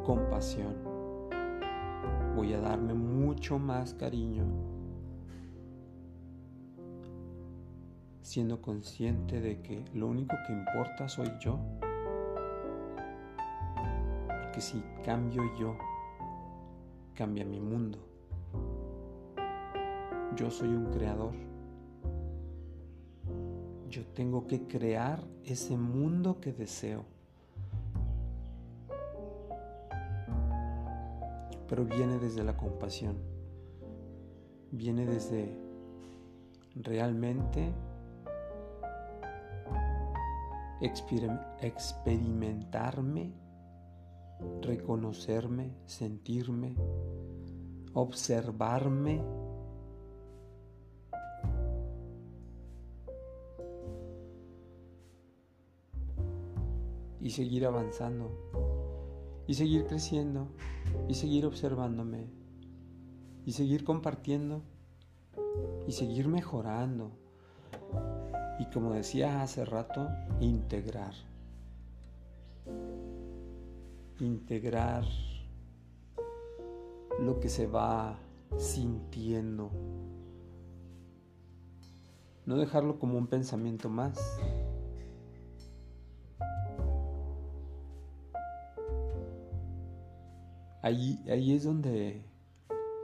compasión. 0.04 0.91
Voy 2.36 2.54
a 2.54 2.60
darme 2.60 2.94
mucho 2.94 3.60
más 3.60 3.94
cariño 3.94 4.46
siendo 8.32 8.62
consciente 8.62 9.42
de 9.42 9.62
que 9.62 9.84
lo 9.94 10.08
único 10.08 10.38
que 10.48 10.54
importa 10.54 11.10
soy 11.10 11.30
yo. 11.42 11.60
Porque 14.28 14.62
si 14.62 14.82
cambio 15.04 15.44
yo, 15.60 15.76
cambia 17.14 17.44
mi 17.44 17.60
mundo. 17.60 18.00
Yo 20.38 20.50
soy 20.50 20.70
un 20.70 20.86
creador. 20.92 21.34
Yo 23.90 24.06
tengo 24.14 24.48
que 24.48 24.66
crear 24.66 25.22
ese 25.44 25.76
mundo 25.76 26.40
que 26.40 26.54
deseo. 26.54 27.04
Pero 31.72 31.86
viene 31.86 32.20
desde 32.20 32.44
la 32.44 32.58
compasión. 32.58 33.16
Viene 34.72 35.06
desde 35.06 35.58
realmente 36.76 37.74
experimentarme, 40.82 43.32
reconocerme, 44.62 45.78
sentirme, 45.86 46.76
observarme. 47.94 49.24
Y 57.22 57.30
seguir 57.30 57.66
avanzando, 57.66 58.30
y 59.48 59.54
seguir 59.54 59.86
creciendo, 59.86 60.50
y 61.12 61.14
seguir 61.14 61.46
observándome, 61.46 62.30
y 63.46 63.52
seguir 63.52 63.84
compartiendo, 63.84 64.62
y 65.86 65.92
seguir 65.92 66.30
mejorando 66.30 67.12
y 68.62 68.66
como 68.66 68.94
decía 68.94 69.42
hace 69.42 69.66
rato, 69.66 70.08
integrar. 70.40 71.14
Integrar 74.20 75.04
lo 77.20 77.42
que 77.42 77.50
se 77.50 77.68
va 77.68 78.20
sintiendo. 78.58 79.70
No 82.46 82.56
dejarlo 82.56 83.00
como 83.00 83.18
un 83.18 83.28
pensamiento 83.28 83.90
más. 83.90 84.18
Ahí, 90.84 91.22
es 91.28 91.64
donde 91.64 92.24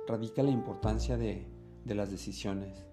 radica 0.07 0.41
la 0.41 0.49
importancia 0.49 1.15
de, 1.15 1.45
de 1.85 1.95
las 1.95 2.09
decisiones. 2.09 2.85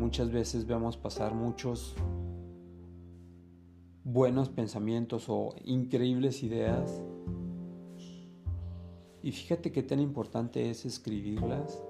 Muchas 0.00 0.32
veces 0.32 0.66
vemos 0.66 0.96
pasar 0.96 1.34
muchos 1.34 1.94
buenos 4.02 4.48
pensamientos 4.48 5.26
o 5.28 5.54
increíbles 5.64 6.42
ideas. 6.42 7.02
Y 9.22 9.30
fíjate 9.30 9.70
qué 9.70 9.84
tan 9.84 10.00
importante 10.00 10.70
es 10.70 10.84
escribirlas, 10.84 11.80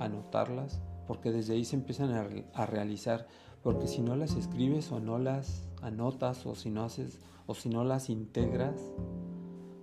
anotarlas, 0.00 0.80
porque 1.06 1.30
desde 1.30 1.54
ahí 1.54 1.64
se 1.64 1.76
empiezan 1.76 2.12
a, 2.52 2.66
realizar. 2.66 3.28
Porque 3.62 3.86
si 3.86 4.02
no 4.02 4.16
las 4.16 4.34
escribes 4.34 4.90
o 4.90 4.98
no 4.98 5.18
las 5.18 5.68
anotas 5.82 6.46
o 6.46 6.56
si 6.56 6.70
no 6.70 6.84
haces 6.84 7.20
o 7.46 7.54
si 7.54 7.68
no 7.68 7.84
las 7.84 8.10
integras, 8.10 8.80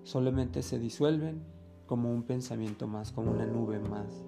solamente 0.03 0.63
se 0.63 0.79
disuelven 0.79 1.52
como 1.93 2.11
un 2.11 2.23
pensamiento 2.23 2.87
más, 2.87 3.11
como 3.11 3.29
una 3.29 3.45
nube 3.45 3.77
más. 3.77 4.25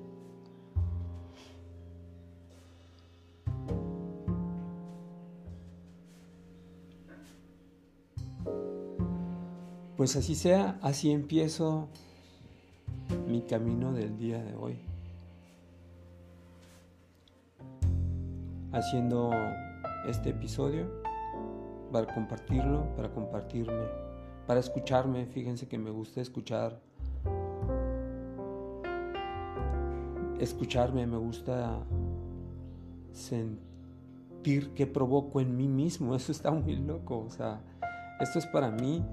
Pues 9.97 10.15
así 10.15 10.35
sea, 10.35 10.77
así 10.83 11.09
empiezo 11.09 11.87
mi 13.27 13.41
camino 13.41 13.93
del 13.93 14.15
día 14.15 14.43
de 14.43 14.55
hoy. 14.55 14.77
Haciendo 18.73 19.31
este 20.07 20.29
episodio 20.29 20.85
para 21.91 22.13
compartirlo, 22.13 22.95
para 22.95 23.09
compartirme, 23.09 23.87
para 24.45 24.59
escucharme. 24.59 25.25
Fíjense 25.25 25.67
que 25.67 25.79
me 25.79 25.89
gusta 25.89 26.21
escuchar. 26.21 26.79
Escucharme, 30.39 31.07
me 31.07 31.17
gusta 31.17 31.79
sentir 33.11 34.73
que 34.75 34.87
provoco 34.87 35.41
en 35.41 35.55
mí 35.55 35.67
mismo. 35.67 36.15
Eso 36.15 36.31
está 36.31 36.51
muy 36.51 36.75
loco. 36.75 37.19
O 37.19 37.29
sea, 37.29 37.61
esto 38.19 38.39
es 38.39 38.45
para 38.47 38.71
mí 38.71 39.03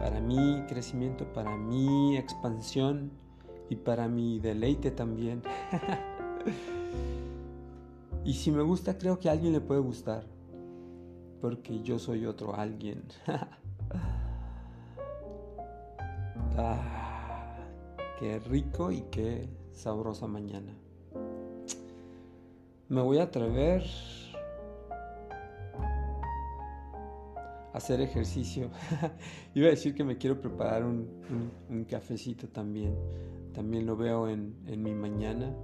para 0.00 0.18
mi 0.18 0.64
crecimiento, 0.66 1.30
para 1.34 1.54
mi 1.58 2.16
expansión 2.16 3.10
y 3.68 3.76
para 3.76 4.08
mi 4.08 4.40
deleite 4.40 4.90
también. 4.90 5.42
y 8.24 8.32
si 8.32 8.50
me 8.50 8.62
gusta, 8.62 8.96
creo 8.96 9.20
que 9.20 9.28
a 9.28 9.32
alguien 9.32 9.52
le 9.52 9.60
puede 9.60 9.80
gustar, 9.80 10.24
porque 11.42 11.82
yo 11.82 11.98
soy 11.98 12.24
otro 12.24 12.56
alguien. 12.56 13.04
ah, 16.56 16.89
qué 18.20 18.38
rico 18.38 18.92
y 18.92 19.00
qué 19.10 19.48
sabrosa 19.72 20.26
mañana. 20.26 20.76
Me 22.90 23.00
voy 23.00 23.16
a 23.18 23.24
atrever 23.24 23.82
hacer 27.72 28.02
ejercicio. 28.02 28.68
Iba 29.54 29.68
a 29.68 29.70
decir 29.70 29.94
que 29.94 30.04
me 30.04 30.18
quiero 30.18 30.38
preparar 30.38 30.84
un, 30.84 31.86
cafecito 31.88 32.46
también. 32.48 32.94
También 33.54 33.86
lo 33.86 33.96
veo 33.96 34.28
en, 34.28 34.54
en, 34.66 34.82
mi 34.82 34.92
mañana. 34.92 35.54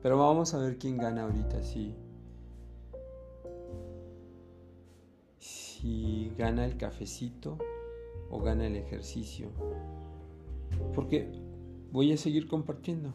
Pero 0.00 0.18
vamos 0.18 0.54
a 0.54 0.58
ver 0.58 0.78
quién 0.78 0.98
gana 0.98 1.24
ahorita. 1.24 1.64
Si, 1.64 1.96
si 5.40 6.32
gana 6.38 6.64
el 6.64 6.76
cafecito 6.76 7.58
o 8.30 8.40
gana 8.40 8.68
el 8.68 8.76
ejercicio. 8.76 9.48
Porque 10.94 11.47
voy 11.90 12.12
a 12.12 12.16
seguir 12.16 12.48
compartiendo. 12.48 13.14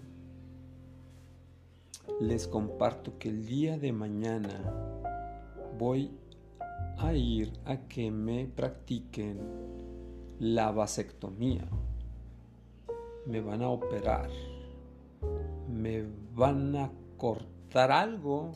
Les 2.19 2.47
comparto 2.47 3.17
que 3.17 3.29
el 3.29 3.45
día 3.45 3.77
de 3.77 3.91
mañana 3.91 4.59
voy 5.77 6.11
a 6.97 7.13
ir 7.13 7.53
a 7.65 7.77
que 7.87 8.11
me 8.11 8.45
practiquen 8.45 9.39
la 10.39 10.71
vasectomía. 10.71 11.67
Me 13.25 13.41
van 13.41 13.61
a 13.61 13.69
operar. 13.69 14.29
Me 15.69 16.05
van 16.35 16.75
a 16.75 16.91
cortar 17.17 17.91
algo 17.91 18.51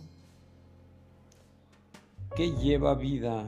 que 2.35 2.51
lleva 2.51 2.93
vida, 2.95 3.47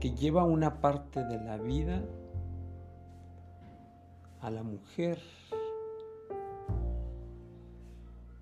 que 0.00 0.12
lleva 0.12 0.44
una 0.44 0.80
parte 0.80 1.24
de 1.24 1.38
la 1.44 1.58
vida 1.58 2.02
a 4.44 4.50
la 4.50 4.62
mujer. 4.62 5.18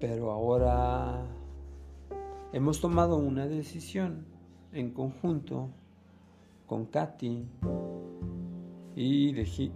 Pero 0.01 0.33
ahora 0.33 1.25
hemos 2.53 2.81
tomado 2.81 3.17
una 3.17 3.47
decisión 3.47 4.27
en 4.73 4.93
conjunto 4.93 5.71
con 6.67 6.87
Katy 6.87 7.47
Y, 8.97 9.35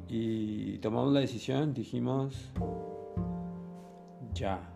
y 0.08 0.78
tomamos 0.78 1.12
la 1.12 1.20
decisión, 1.20 1.72
dijimos, 1.72 2.50
ya, 4.34 4.68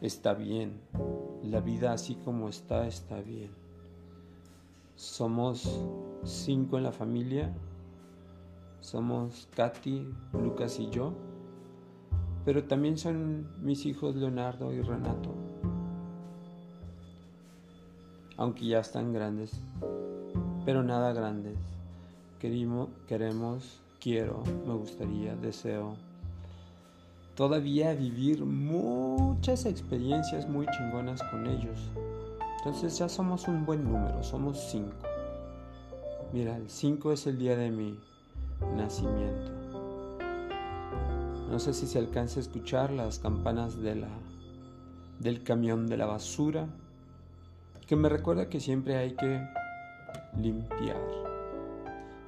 está 0.00 0.32
bien, 0.32 0.80
la 1.42 1.60
vida 1.60 1.92
así 1.92 2.14
como 2.14 2.48
está, 2.48 2.86
está 2.86 3.20
bien. 3.20 3.50
Somos 4.94 5.86
cinco 6.24 6.78
en 6.78 6.84
la 6.84 6.92
familia, 6.92 7.54
somos 8.82 9.48
Katy, 9.56 10.06
Lucas 10.34 10.78
y 10.78 10.90
yo, 10.90 11.14
pero 12.44 12.64
también 12.64 12.98
son 12.98 13.48
mis 13.62 13.86
hijos 13.86 14.14
Leonardo 14.14 14.74
y 14.74 14.82
Renato, 14.82 15.34
aunque 18.36 18.66
ya 18.66 18.80
están 18.80 19.14
grandes, 19.14 19.52
pero 20.66 20.82
nada 20.82 21.14
grandes. 21.14 21.56
Queremos, 22.38 22.90
queremos, 23.06 23.80
quiero, 23.98 24.42
me 24.66 24.74
gustaría, 24.74 25.34
deseo 25.36 25.96
todavía 27.34 27.94
vivir 27.94 28.44
muchas 28.44 29.64
experiencias 29.64 30.48
muy 30.48 30.66
chingonas 30.66 31.22
con 31.24 31.46
ellos. 31.46 31.78
Entonces 32.58 32.98
ya 32.98 33.08
somos 33.08 33.48
un 33.48 33.64
buen 33.64 33.84
número, 33.84 34.22
somos 34.22 34.58
cinco. 34.70 34.92
Mira, 36.32 36.56
el 36.56 36.68
cinco 36.68 37.12
es 37.12 37.26
el 37.26 37.38
día 37.38 37.56
de 37.56 37.70
mi 37.70 37.98
nacimiento. 38.76 39.50
No 41.50 41.58
sé 41.58 41.74
si 41.74 41.86
se 41.86 41.98
alcanza 41.98 42.40
a 42.40 42.42
escuchar 42.42 42.90
las 42.90 43.18
campanas 43.18 43.76
del 43.82 45.42
camión 45.44 45.86
de 45.86 45.96
la 45.96 46.06
basura, 46.06 46.68
que 47.86 47.96
me 47.96 48.08
recuerda 48.08 48.48
que 48.48 48.58
siempre 48.58 48.96
hay 48.96 49.14
que 49.14 49.46
limpiar, 50.38 51.00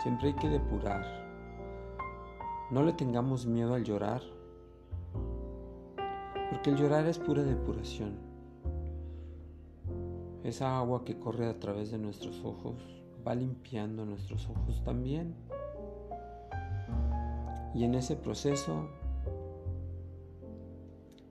siempre 0.02 0.28
hay 0.28 0.34
que 0.34 0.48
depurar. 0.48 1.06
No 2.70 2.82
le 2.82 2.92
tengamos 2.92 3.46
miedo 3.46 3.74
al 3.74 3.84
llorar, 3.84 4.20
porque 6.50 6.70
el 6.70 6.76
llorar 6.76 7.06
es 7.06 7.18
pura 7.18 7.42
depuración. 7.42 8.18
Esa 10.42 10.76
agua 10.76 11.04
que 11.06 11.18
corre 11.18 11.48
a 11.48 11.58
través 11.58 11.90
de 11.90 11.98
nuestros 11.98 12.44
ojos 12.44 12.74
va 13.26 13.34
limpiando 13.34 14.04
nuestros 14.04 14.46
ojos 14.50 14.84
también. 14.84 15.34
Y 17.74 17.84
en 17.84 17.94
ese 17.94 18.16
proceso, 18.16 18.88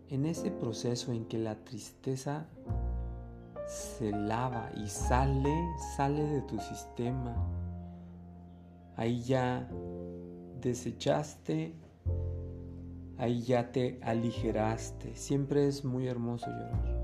en 0.09 0.25
ese 0.25 0.51
proceso 0.51 1.11
en 1.11 1.25
que 1.25 1.37
la 1.37 1.55
tristeza 1.63 2.47
se 3.65 4.11
lava 4.11 4.69
y 4.75 4.87
sale, 4.87 5.55
sale 5.95 6.23
de 6.23 6.41
tu 6.41 6.59
sistema, 6.59 7.35
ahí 8.97 9.23
ya 9.23 9.67
desechaste 10.61 11.75
ahí 13.17 13.41
ya 13.41 13.71
te 13.71 13.99
aligeraste. 14.01 15.15
Siempre 15.15 15.67
es 15.67 15.85
muy 15.85 16.07
hermoso 16.07 16.47
llorar. 16.47 17.03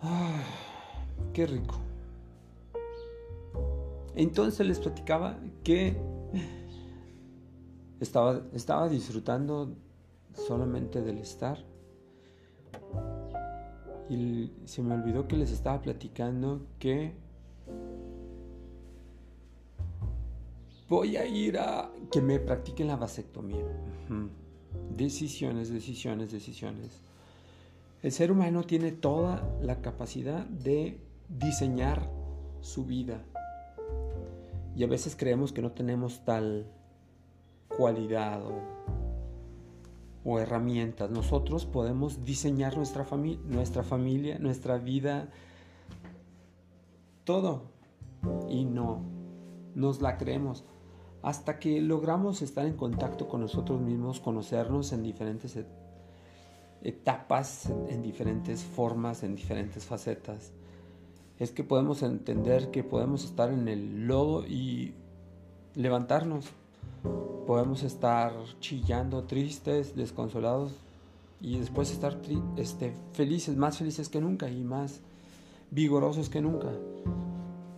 Ah, 0.00 0.42
qué 1.32 1.46
rico. 1.46 1.83
Entonces 4.16 4.66
les 4.66 4.78
platicaba 4.78 5.38
que 5.62 5.96
estaba, 8.00 8.42
estaba 8.52 8.88
disfrutando 8.88 9.74
solamente 10.34 11.02
del 11.02 11.18
estar. 11.18 11.58
Y 14.08 14.52
se 14.66 14.82
me 14.82 14.94
olvidó 14.94 15.26
que 15.26 15.36
les 15.36 15.50
estaba 15.50 15.80
platicando 15.80 16.66
que 16.78 17.14
voy 20.88 21.16
a 21.16 21.26
ir 21.26 21.58
a 21.58 21.90
que 22.12 22.20
me 22.20 22.38
practiquen 22.38 22.88
la 22.88 22.96
vasectomía. 22.96 23.64
Decisiones, 24.96 25.70
decisiones, 25.70 26.30
decisiones. 26.30 27.00
El 28.02 28.12
ser 28.12 28.30
humano 28.30 28.64
tiene 28.64 28.92
toda 28.92 29.42
la 29.62 29.80
capacidad 29.80 30.44
de 30.44 31.00
diseñar 31.28 32.10
su 32.60 32.84
vida. 32.84 33.24
Y 34.76 34.84
a 34.84 34.86
veces 34.86 35.16
creemos 35.16 35.52
que 35.52 35.62
no 35.62 35.72
tenemos 35.72 36.24
tal 36.24 36.66
cualidad 37.76 38.42
o, 40.24 40.38
herramientas. 40.38 41.10
Nosotros 41.10 41.66
podemos 41.66 42.24
diseñar 42.24 42.76
nuestra, 42.76 43.04
familia, 43.04 44.38
nuestra 44.38 44.78
vida, 44.78 45.28
todo. 47.24 47.62
Y 48.48 48.64
no, 48.64 49.02
nos 49.74 50.00
la 50.00 50.16
creemos 50.16 50.64
hasta 51.22 51.58
que 51.58 51.80
logramos 51.80 52.42
estar 52.42 52.66
en 52.66 52.76
contacto 52.76 53.28
con 53.28 53.40
nosotros 53.40 53.80
mismos, 53.80 54.20
conocernos 54.20 54.92
en 54.92 55.02
diferentes 55.02 55.58
etapas, 56.82 57.70
en 57.88 58.02
diferentes 58.02 58.62
formas, 58.62 59.22
en 59.22 59.34
diferentes 59.34 59.86
facetas. 59.86 60.52
Es 61.44 61.52
que 61.52 61.62
podemos 61.62 62.02
entender 62.02 62.70
que 62.70 62.82
podemos 62.82 63.22
estar 63.26 63.52
en 63.52 63.68
el 63.68 64.06
lodo 64.06 64.46
y 64.46 64.94
levantarnos. 65.74 66.46
Podemos 67.46 67.82
estar 67.82 68.32
chillando, 68.60 69.24
tristes, 69.24 69.94
desconsolados 69.94 70.72
y 71.42 71.58
después 71.58 71.90
estar 71.90 72.18
este, 72.56 72.94
felices, 73.12 73.58
más 73.58 73.76
felices 73.76 74.08
que 74.08 74.22
nunca 74.22 74.48
y 74.48 74.64
más 74.64 75.02
vigorosos 75.70 76.30
que 76.30 76.40
nunca. 76.40 76.72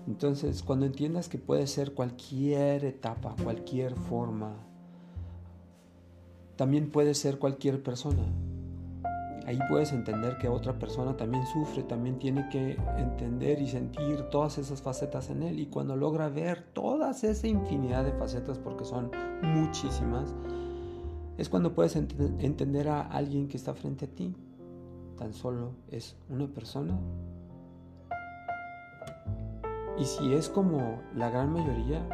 Entonces, 0.07 0.62
cuando 0.62 0.87
entiendas 0.87 1.29
que 1.29 1.38
puede 1.38 1.66
ser 1.66 1.92
cualquier 1.92 2.85
etapa, 2.85 3.35
cualquier 3.42 3.96
forma, 3.96 4.55
también 6.55 6.92
puede 6.92 7.14
ser 7.14 7.40
cualquier 7.40 7.83
persona. 7.83 8.22
Ahí 9.46 9.59
puedes 9.68 9.92
entender 9.92 10.38
que 10.38 10.48
otra 10.48 10.78
persona 10.78 11.16
también 11.16 11.46
sufre, 11.46 11.85
también 11.85 12.18
tiene 12.18 12.48
que 12.48 12.76
entender 12.98 13.61
y 13.62 13.68
sentir 13.68 14.22
todas 14.30 14.59
esas 14.59 14.82
facetas 14.82 15.30
en 15.30 15.44
él. 15.44 15.61
Y 15.61 15.66
cuando 15.66 15.94
logra 15.94 16.28
ver 16.28 16.64
todas 16.72 17.22
esa 17.22 17.46
infinidad 17.46 18.04
de 18.04 18.12
facetas, 18.12 18.59
porque 18.59 18.85
son 18.85 19.11
muchísimas, 19.42 20.35
es 21.38 21.48
cuando 21.48 21.74
puedes 21.74 21.94
entender 21.94 22.88
a 22.88 23.02
alguien 23.02 23.46
que 23.46 23.56
está 23.56 23.74
frente 23.74 24.06
a 24.06 24.09
ti. 24.09 24.35
Tan 25.16 25.32
solo 25.32 25.70
es 25.90 26.16
una 26.28 26.46
persona 26.46 26.98
y 29.98 30.04
si 30.04 30.35
es 30.35 30.50
como 30.50 31.00
la 31.14 31.30
gran 31.30 31.52
mayoría, 31.52 32.06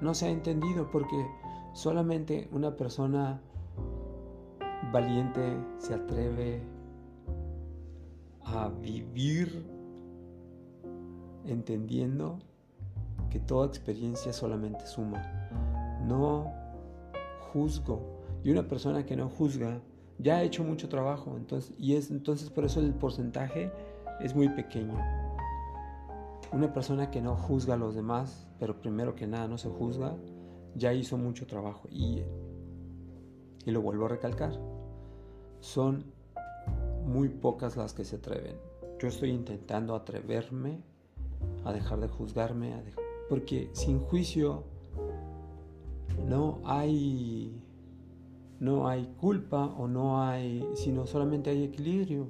no 0.00 0.12
se 0.12 0.26
ha 0.26 0.30
entendido 0.30 0.90
porque 0.90 1.26
solamente 1.72 2.48
una 2.50 2.76
persona 2.76 3.40
valiente 4.92 5.56
se 5.78 5.94
atreve 5.94 6.60
a 8.54 8.68
vivir 8.68 9.64
entendiendo 11.44 12.38
que 13.30 13.40
toda 13.40 13.66
experiencia 13.66 14.32
solamente 14.32 14.86
suma. 14.86 15.22
No 16.06 16.52
juzgo. 17.52 18.18
Y 18.42 18.50
una 18.50 18.66
persona 18.66 19.04
que 19.04 19.16
no 19.16 19.28
juzga 19.28 19.80
ya 20.18 20.36
ha 20.36 20.42
hecho 20.42 20.64
mucho 20.64 20.88
trabajo. 20.88 21.36
Entonces, 21.36 21.74
y 21.78 21.94
es 21.94 22.10
entonces 22.10 22.50
por 22.50 22.64
eso 22.64 22.80
el 22.80 22.94
porcentaje 22.94 23.70
es 24.20 24.34
muy 24.34 24.48
pequeño. 24.48 24.96
Una 26.52 26.72
persona 26.72 27.10
que 27.10 27.20
no 27.20 27.36
juzga 27.36 27.74
a 27.74 27.76
los 27.76 27.94
demás, 27.94 28.48
pero 28.58 28.80
primero 28.80 29.14
que 29.14 29.26
nada 29.26 29.48
no 29.48 29.58
se 29.58 29.68
juzga, 29.68 30.16
ya 30.74 30.94
hizo 30.94 31.18
mucho 31.18 31.46
trabajo. 31.46 31.88
Y, 31.90 32.22
y 33.66 33.70
lo 33.70 33.82
vuelvo 33.82 34.06
a 34.06 34.08
recalcar, 34.08 34.58
son 35.60 36.17
muy 37.08 37.28
pocas 37.28 37.76
las 37.76 37.94
que 37.94 38.04
se 38.04 38.16
atreven. 38.16 38.56
Yo 39.00 39.08
estoy 39.08 39.30
intentando 39.30 39.94
atreverme 39.94 40.82
a 41.64 41.72
dejar 41.72 42.00
de 42.00 42.08
juzgarme, 42.08 42.74
porque 43.28 43.70
sin 43.72 44.00
juicio 44.00 44.64
no 46.26 46.60
hay 46.64 47.62
no 48.60 48.88
hay 48.88 49.06
culpa 49.20 49.66
o 49.66 49.86
no 49.86 50.22
hay, 50.22 50.68
sino 50.74 51.06
solamente 51.06 51.50
hay 51.50 51.62
equilibrio. 51.62 52.28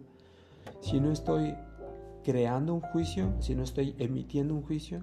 Si 0.81 1.01
no 1.01 1.11
estoy 1.11 1.55
creando 2.23 2.75
un 2.75 2.81
juicio, 2.81 3.33
si 3.41 3.55
no 3.55 3.63
estoy 3.63 3.95
emitiendo 3.99 4.55
un 4.55 4.63
juicio 4.63 5.01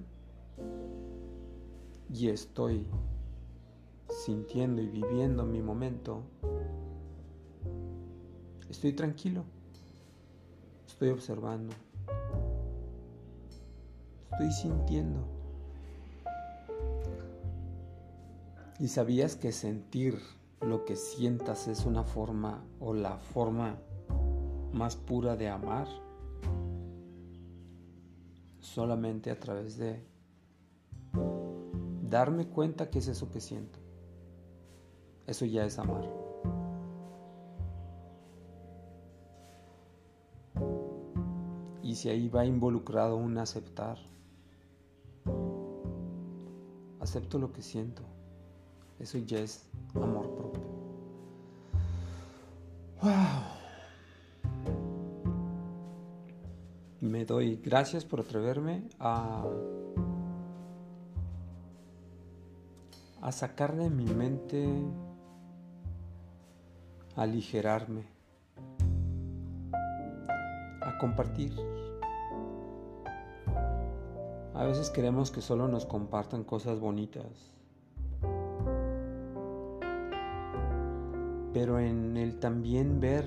y 2.12 2.28
estoy 2.28 2.86
sintiendo 4.08 4.80
y 4.80 4.86
viviendo 4.86 5.44
mi 5.44 5.60
momento, 5.60 6.22
estoy 8.70 8.92
tranquilo, 8.92 9.44
estoy 10.96 11.10
observando, 11.10 11.74
estoy 14.32 14.50
sintiendo. 14.50 15.28
¿Y 18.78 18.88
sabías 18.88 19.36
que 19.36 19.52
sentir 19.52 20.18
lo 20.62 20.86
que 20.86 20.96
sientas 20.96 21.68
es 21.68 21.84
una 21.84 22.02
forma 22.02 22.64
o 22.80 22.94
la 22.94 23.18
forma 23.18 23.76
más 24.72 24.96
pura 24.96 25.36
de 25.36 25.50
amar? 25.50 25.86
solamente 28.60 29.30
a 29.30 29.38
través 29.38 29.76
de 29.76 30.02
darme 32.02 32.48
cuenta 32.48 32.90
que 32.90 33.00
es 33.00 33.08
eso 33.08 33.30
que 33.30 33.40
siento. 33.40 33.78
Eso 35.26 35.44
ya 35.44 35.64
es 35.64 35.78
amar. 35.78 36.25
Si 41.96 42.10
ahí 42.10 42.28
va 42.28 42.44
involucrado 42.44 43.16
un 43.16 43.38
aceptar, 43.38 43.96
acepto 47.00 47.38
lo 47.38 47.50
que 47.54 47.62
siento. 47.62 48.02
Eso 48.98 49.16
ya 49.16 49.38
es 49.38 49.66
amor 49.94 50.36
propio. 50.36 50.62
Wow. 53.00 53.12
Me 57.00 57.24
doy 57.24 57.56
gracias 57.56 58.04
por 58.04 58.20
atreverme 58.20 58.88
a 58.98 59.46
a 63.22 63.32
sacar 63.32 63.74
de 63.74 63.88
mi 63.90 64.04
mente, 64.04 64.68
aligerarme, 67.16 68.04
a 70.82 70.96
compartir. 70.98 71.52
A 74.56 74.64
veces 74.64 74.88
queremos 74.88 75.30
que 75.30 75.42
solo 75.42 75.68
nos 75.68 75.84
compartan 75.84 76.42
cosas 76.42 76.80
bonitas. 76.80 77.52
Pero 81.52 81.78
en 81.78 82.16
el 82.16 82.38
también 82.38 82.98
ver 82.98 83.26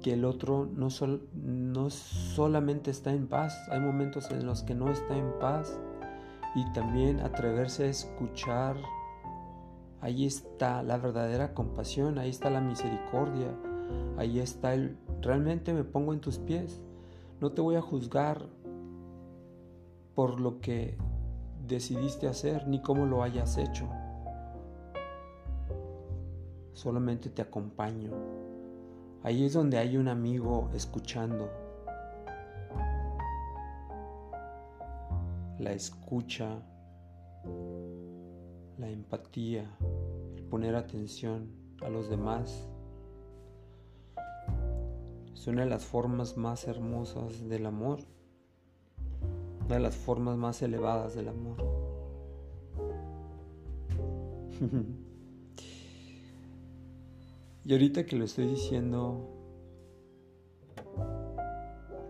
que 0.00 0.12
el 0.12 0.24
otro 0.24 0.64
no, 0.64 0.88
no 1.34 1.90
solamente 1.90 2.92
está 2.92 3.12
en 3.12 3.26
paz, 3.26 3.52
hay 3.70 3.80
momentos 3.80 4.30
en 4.30 4.46
los 4.46 4.62
que 4.62 4.76
no 4.76 4.88
está 4.92 5.16
en 5.16 5.32
paz 5.40 5.76
y 6.54 6.72
también 6.72 7.18
atreverse 7.18 7.84
a 7.84 7.88
escuchar. 7.88 8.76
Ahí 10.00 10.24
está 10.24 10.84
la 10.84 10.98
verdadera 10.98 11.52
compasión, 11.52 12.16
ahí 12.18 12.30
está 12.30 12.48
la 12.48 12.60
misericordia, 12.60 13.48
ahí 14.16 14.38
está 14.38 14.72
el 14.72 14.96
realmente 15.20 15.72
me 15.74 15.82
pongo 15.82 16.12
en 16.12 16.20
tus 16.20 16.38
pies. 16.38 16.80
No 17.40 17.50
te 17.50 17.60
voy 17.60 17.74
a 17.74 17.82
juzgar 17.82 18.46
por 20.20 20.38
lo 20.38 20.60
que 20.60 20.98
decidiste 21.66 22.28
hacer 22.28 22.68
ni 22.68 22.82
cómo 22.82 23.06
lo 23.06 23.22
hayas 23.22 23.56
hecho. 23.56 23.88
Solamente 26.74 27.30
te 27.30 27.40
acompaño. 27.40 28.10
Ahí 29.22 29.46
es 29.46 29.54
donde 29.54 29.78
hay 29.78 29.96
un 29.96 30.08
amigo 30.08 30.68
escuchando, 30.74 31.48
la 35.58 35.72
escucha, 35.72 36.62
la 38.76 38.90
empatía, 38.90 39.74
el 40.36 40.42
poner 40.42 40.76
atención 40.76 41.50
a 41.80 41.88
los 41.88 42.10
demás. 42.10 42.68
Es 45.32 45.46
una 45.46 45.62
de 45.62 45.70
las 45.70 45.86
formas 45.86 46.36
más 46.36 46.68
hermosas 46.68 47.48
del 47.48 47.64
amor, 47.64 48.00
de 49.74 49.80
las 49.80 49.96
formas 49.96 50.36
más 50.36 50.62
elevadas 50.62 51.14
del 51.14 51.28
amor. 51.28 51.56
y 57.64 57.72
ahorita 57.72 58.06
que 58.06 58.16
lo 58.16 58.24
estoy 58.24 58.46
diciendo, 58.46 59.28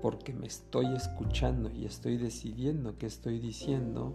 porque 0.03 0.33
me 0.33 0.47
estoy 0.47 0.87
escuchando 0.95 1.71
y 1.71 1.85
estoy 1.85 2.17
decidiendo 2.17 2.99
qué 2.99 3.07
estoy 3.07 3.39
diciendo, 3.39 4.15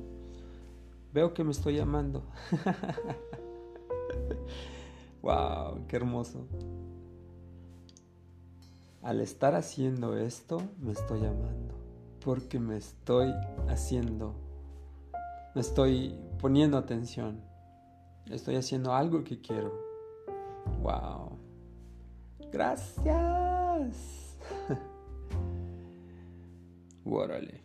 veo 1.14 1.34
que 1.34 1.44
me 1.44 1.52
estoy 1.52 1.80
amando. 1.80 2.24
wow, 5.22 5.86
qué 5.88 5.96
hermoso. 5.96 6.48
Al 9.02 9.22
estar 9.22 9.56
haciendo 9.56 10.18
esto, 10.18 10.62
me 10.82 10.92
estoy 10.92 11.20
amando, 11.20 11.64
porque 12.26 12.60
me 12.60 12.76
estoy 12.76 13.32
haciendo, 13.70 14.34
me 15.54 15.62
estoy 15.62 16.20
poniendo 16.42 16.76
atención, 16.76 17.40
estoy 18.32 18.56
haciendo 18.56 18.96
algo 18.96 19.24
que 19.24 19.40
quiero. 19.40 19.72
Wow. 20.82 21.38
Gracias. 22.52 24.40
Órale. 27.06 27.62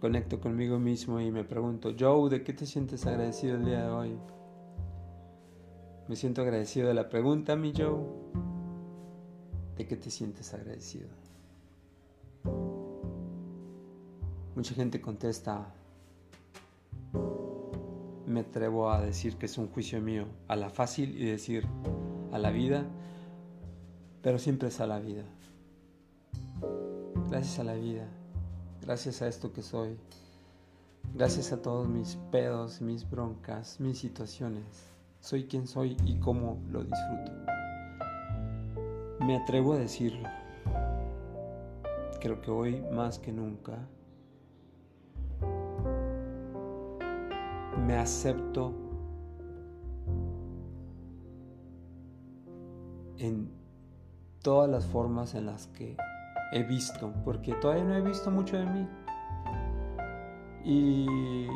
Conecto 0.00 0.40
conmigo 0.40 0.78
mismo 0.78 1.20
y 1.20 1.30
me 1.30 1.44
pregunto, 1.44 1.94
Joe, 1.98 2.30
¿de 2.30 2.42
qué 2.42 2.54
te 2.54 2.64
sientes 2.64 3.06
agradecido 3.06 3.56
el 3.56 3.66
día 3.66 3.84
de 3.84 3.90
hoy? 3.90 4.18
Me 6.08 6.16
siento 6.16 6.40
agradecido 6.40 6.88
de 6.88 6.94
la 6.94 7.10
pregunta, 7.10 7.56
mi 7.56 7.74
Joe. 7.76 8.55
¿De 9.76 9.86
qué 9.86 9.96
te 9.96 10.10
sientes 10.10 10.52
agradecido? 10.54 11.08
Mucha 14.54 14.74
gente 14.74 15.00
contesta, 15.00 15.74
me 18.26 18.40
atrevo 18.40 18.90
a 18.90 19.02
decir 19.02 19.36
que 19.36 19.46
es 19.46 19.58
un 19.58 19.68
juicio 19.68 20.00
mío, 20.00 20.26
a 20.48 20.56
la 20.56 20.70
fácil 20.70 21.20
y 21.20 21.26
decir 21.26 21.66
a 22.32 22.38
la 22.38 22.50
vida 22.50 22.86
pero 24.26 24.40
siempre 24.40 24.70
es 24.70 24.80
a 24.80 24.88
la 24.88 24.98
vida. 24.98 25.22
Gracias 27.30 27.60
a 27.60 27.62
la 27.62 27.74
vida, 27.74 28.08
gracias 28.82 29.22
a 29.22 29.28
esto 29.28 29.52
que 29.52 29.62
soy, 29.62 29.96
gracias 31.14 31.52
a 31.52 31.62
todos 31.62 31.86
mis 31.86 32.16
pedos, 32.32 32.80
mis 32.80 33.08
broncas, 33.08 33.78
mis 33.78 34.00
situaciones. 34.00 34.64
Soy 35.20 35.44
quien 35.44 35.68
soy 35.68 35.96
y 36.04 36.18
cómo 36.18 36.60
lo 36.72 36.82
disfruto. 36.82 37.55
Me 39.26 39.34
atrevo 39.34 39.72
a 39.72 39.78
decirlo. 39.78 40.28
Creo 42.20 42.40
que 42.40 42.50
hoy 42.52 42.80
más 42.92 43.18
que 43.18 43.32
nunca 43.32 43.88
me 47.84 47.96
acepto 47.96 48.72
en 53.18 53.50
todas 54.42 54.70
las 54.70 54.86
formas 54.86 55.34
en 55.34 55.46
las 55.46 55.66
que 55.66 55.96
he 56.52 56.62
visto, 56.62 57.12
porque 57.24 57.52
todavía 57.54 57.82
no 57.82 57.96
he 57.96 58.02
visto 58.02 58.30
mucho 58.30 58.56
de 58.56 58.66
mí. 58.66 58.88
Y, 60.64 61.48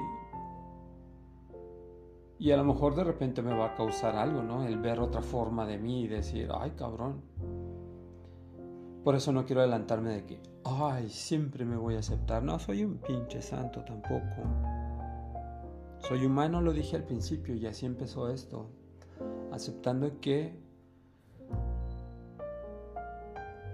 y 2.40 2.50
a 2.50 2.56
lo 2.56 2.64
mejor 2.64 2.96
de 2.96 3.04
repente 3.04 3.42
me 3.42 3.54
va 3.54 3.66
a 3.66 3.74
causar 3.76 4.16
algo, 4.16 4.42
¿no? 4.42 4.64
El 4.64 4.76
ver 4.78 4.98
otra 4.98 5.22
forma 5.22 5.66
de 5.66 5.78
mí 5.78 6.02
y 6.02 6.08
decir, 6.08 6.48
ay 6.52 6.72
cabrón. 6.72 7.22
Por 9.04 9.14
eso 9.14 9.32
no 9.32 9.46
quiero 9.46 9.62
adelantarme 9.62 10.10
de 10.10 10.26
que, 10.26 10.42
ay, 10.64 11.08
siempre 11.08 11.64
me 11.64 11.76
voy 11.76 11.96
a 11.96 12.00
aceptar. 12.00 12.42
No, 12.42 12.58
soy 12.58 12.84
un 12.84 12.98
pinche 12.98 13.40
santo 13.40 13.82
tampoco. 13.84 14.42
Soy 16.00 16.26
humano, 16.26 16.60
lo 16.60 16.72
dije 16.72 16.96
al 16.96 17.04
principio 17.04 17.54
y 17.54 17.66
así 17.66 17.86
empezó 17.86 18.28
esto. 18.28 18.68
Aceptando 19.52 20.20
que 20.20 20.58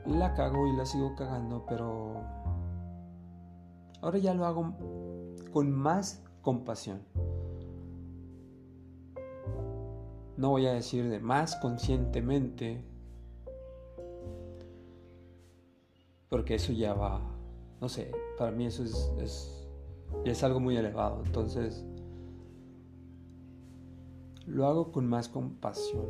la 0.07 0.35
cago 0.35 0.67
y 0.69 0.77
la 0.77 0.87
sigo 0.87 1.15
cagando, 1.17 1.65
pero 1.67 2.23
ahora 4.01 4.19
ya 4.19 4.35
lo 4.35 4.47
hago 4.47 4.75
con 5.53 5.73
más 5.73 6.23
compasión. 6.43 7.03
No 10.37 10.51
voy 10.51 10.67
a 10.67 10.73
decir 10.73 11.09
de 11.09 11.19
más 11.19 11.57
conscientemente, 11.57 12.85
porque 16.29 16.57
eso 16.57 16.73
ya 16.73 16.95
va, 16.95 17.21
no 17.81 17.89
sé, 17.89 18.11
para 18.39 18.51
mí 18.51 18.67
eso 18.67 18.83
es, 18.85 19.63
es, 20.25 20.43
algo 20.43 20.61
muy 20.61 20.77
elevado. 20.77 21.23
Entonces, 21.25 21.85
lo 24.47 24.67
hago 24.67 24.93
con 24.93 25.07
más 25.07 25.29
compasión, 25.29 26.07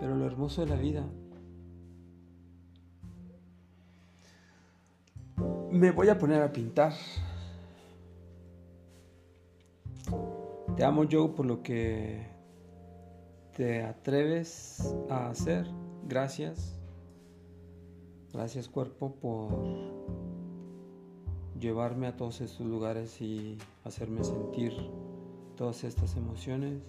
pero 0.00 0.16
lo 0.16 0.26
hermoso 0.26 0.62
de 0.62 0.68
la 0.68 0.76
vida 0.76 1.06
me 5.72 5.90
voy 5.90 6.10
a 6.10 6.18
poner 6.18 6.42
a 6.42 6.52
pintar. 6.52 6.92
Te 10.76 10.84
amo 10.84 11.04
Joe 11.10 11.30
por 11.30 11.46
lo 11.46 11.62
que 11.62 12.26
te 13.56 13.82
atreves 13.82 14.94
a 15.08 15.30
hacer. 15.30 15.66
Gracias. 16.06 16.81
Gracias 18.32 18.68
cuerpo 18.68 19.14
por 19.16 19.50
llevarme 21.60 22.06
a 22.06 22.16
todos 22.16 22.40
estos 22.40 22.66
lugares 22.66 23.20
y 23.20 23.58
hacerme 23.84 24.24
sentir 24.24 24.72
todas 25.56 25.84
estas 25.84 26.16
emociones. 26.16 26.80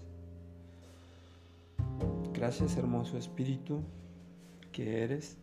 Gracias 2.34 2.78
hermoso 2.78 3.18
espíritu 3.18 3.82
que 4.72 5.04
eres. 5.04 5.38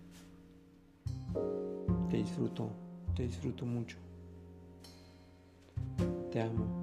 Te 2.09 2.17
disfruto, 2.17 2.71
te 3.15 3.25
disfruto 3.25 3.67
mucho. 3.67 3.99
Te 6.33 6.41
amo. 6.41 6.80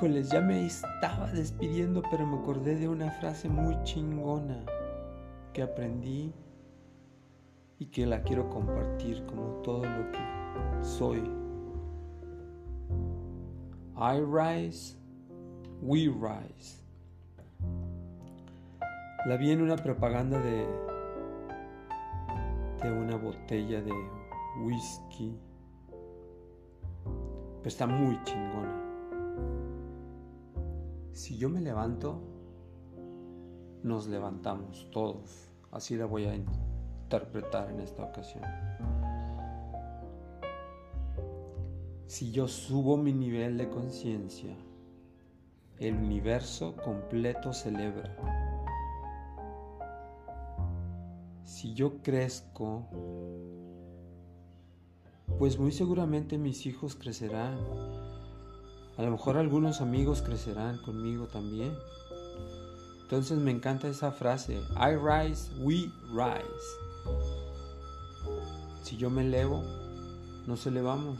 Híjoles, 0.00 0.30
ya 0.30 0.40
me 0.40 0.64
estaba 0.64 1.30
despidiendo, 1.30 2.00
pero 2.10 2.26
me 2.26 2.38
acordé 2.38 2.74
de 2.74 2.88
una 2.88 3.10
frase 3.10 3.50
muy 3.50 3.76
chingona 3.82 4.64
que 5.52 5.60
aprendí 5.62 6.32
y 7.78 7.84
que 7.84 8.06
la 8.06 8.22
quiero 8.22 8.48
compartir 8.48 9.22
como 9.26 9.60
todo 9.60 9.84
lo 9.84 10.10
que 10.10 10.18
soy. 10.80 11.22
I 13.94 14.20
rise, 14.20 14.96
we 15.82 16.06
rise. 16.08 16.82
La 19.26 19.36
vi 19.36 19.50
en 19.50 19.60
una 19.60 19.76
propaganda 19.76 20.40
de, 20.40 20.66
de 22.82 22.90
una 22.90 23.16
botella 23.16 23.82
de 23.82 23.92
whisky. 24.64 25.36
Pero 27.04 27.68
está 27.68 27.86
muy 27.86 28.18
chingona. 28.24 28.79
Si 31.20 31.36
yo 31.36 31.50
me 31.50 31.60
levanto, 31.60 32.18
nos 33.82 34.06
levantamos 34.08 34.88
todos. 34.90 35.52
Así 35.70 35.94
la 35.94 36.06
voy 36.06 36.24
a 36.24 36.34
interpretar 36.34 37.68
en 37.70 37.80
esta 37.80 38.04
ocasión. 38.04 38.42
Si 42.06 42.32
yo 42.32 42.48
subo 42.48 42.96
mi 42.96 43.12
nivel 43.12 43.58
de 43.58 43.68
conciencia, 43.68 44.56
el 45.78 45.96
universo 45.96 46.74
completo 46.82 47.52
celebra. 47.52 48.16
si 51.44 51.74
yo 51.74 52.00
crezco, 52.02 52.88
pues 55.38 55.58
muy 55.58 55.70
seguramente 55.70 56.38
mis 56.38 56.64
hijos 56.64 56.96
crecerán. 56.96 57.58
A 59.00 59.02
lo 59.02 59.12
mejor 59.12 59.38
algunos 59.38 59.80
amigos 59.80 60.20
crecerán 60.20 60.76
conmigo 60.76 61.24
también. 61.24 61.74
Entonces 63.00 63.38
me 63.38 63.50
encanta 63.50 63.88
esa 63.88 64.12
frase, 64.12 64.60
I 64.76 64.94
rise, 64.94 65.50
we 65.58 65.90
rise. 66.12 66.68
Si 68.82 68.98
yo 68.98 69.08
me 69.08 69.22
elevo, 69.22 69.64
nos 70.46 70.66
elevamos. 70.66 71.18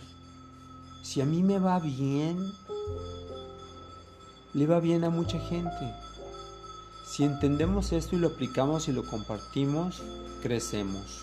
Si 1.03 1.23
a 1.23 1.25
mí 1.25 1.43
me 1.43 1.59
va 1.59 1.79
bien, 1.79 2.53
le 4.53 4.67
va 4.67 4.79
bien 4.79 5.03
a 5.05 5.09
mucha 5.09 5.41
gente. 5.41 5.95
Si 7.07 7.25
entendemos 7.25 7.93
esto 7.93 8.15
y 8.15 8.19
lo 8.19 8.29
aplicamos 8.29 8.89
y 8.89 8.93
lo 8.93 9.05
compartimos, 9.05 10.03
crecemos. 10.43 11.23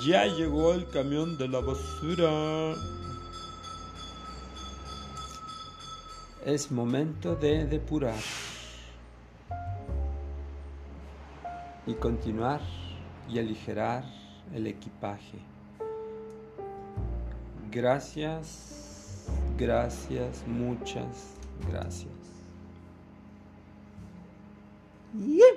Ya 0.00 0.26
llegó 0.26 0.74
el 0.74 0.88
camión 0.88 1.36
de 1.36 1.48
la 1.48 1.58
basura. 1.58 2.76
Es 6.48 6.72
momento 6.72 7.36
de 7.36 7.66
depurar 7.66 8.18
y 11.86 11.92
continuar 11.92 12.62
y 13.28 13.38
aligerar 13.38 14.02
el 14.54 14.66
equipaje. 14.66 15.40
Gracias, 17.70 19.26
gracias, 19.58 20.42
muchas 20.46 21.34
gracias. 21.70 22.14
Yeah. 25.18 25.47